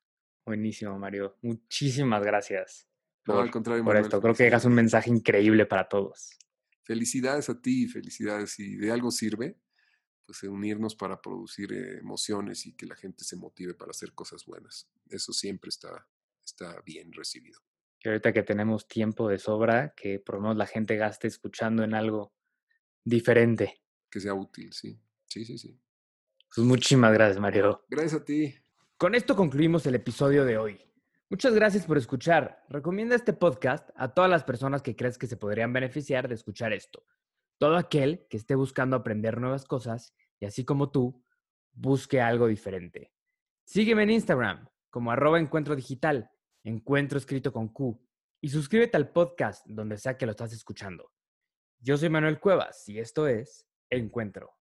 [0.45, 1.37] Buenísimo, Mario.
[1.41, 2.87] Muchísimas gracias.
[3.25, 4.21] Por, no, al contrario, por esto.
[4.21, 6.39] Creo que dejas un mensaje increíble para todos.
[6.85, 8.51] Felicidades a ti, felicidades.
[8.51, 9.57] Si de algo sirve,
[10.27, 14.89] pues unirnos para producir emociones y que la gente se motive para hacer cosas buenas.
[15.09, 16.05] Eso siempre está,
[16.45, 17.61] está bien recibido.
[18.03, 21.83] Y ahorita que tenemos tiempo de sobra, que por lo menos la gente gaste escuchando
[21.83, 22.33] en algo
[23.05, 23.81] diferente.
[24.11, 24.99] Que sea útil, sí.
[25.25, 25.79] Sí, sí, sí.
[26.53, 27.85] Pues muchísimas gracias, Mario.
[27.87, 28.53] Gracias a ti.
[28.97, 30.81] Con esto concluimos el episodio de hoy.
[31.29, 32.65] Muchas gracias por escuchar.
[32.69, 36.73] Recomienda este podcast a todas las personas que crees que se podrían beneficiar de escuchar
[36.73, 37.05] esto.
[37.59, 41.23] Todo aquel que esté buscando aprender nuevas cosas y así como tú,
[41.73, 43.13] busque algo diferente.
[43.65, 46.29] Sígueme en Instagram como arroba encuentro digital,
[46.63, 47.99] encuentro escrito con Q,
[48.41, 51.11] y suscríbete al podcast donde sea que lo estás escuchando.
[51.79, 54.56] Yo soy Manuel Cuevas y esto es Encuentro.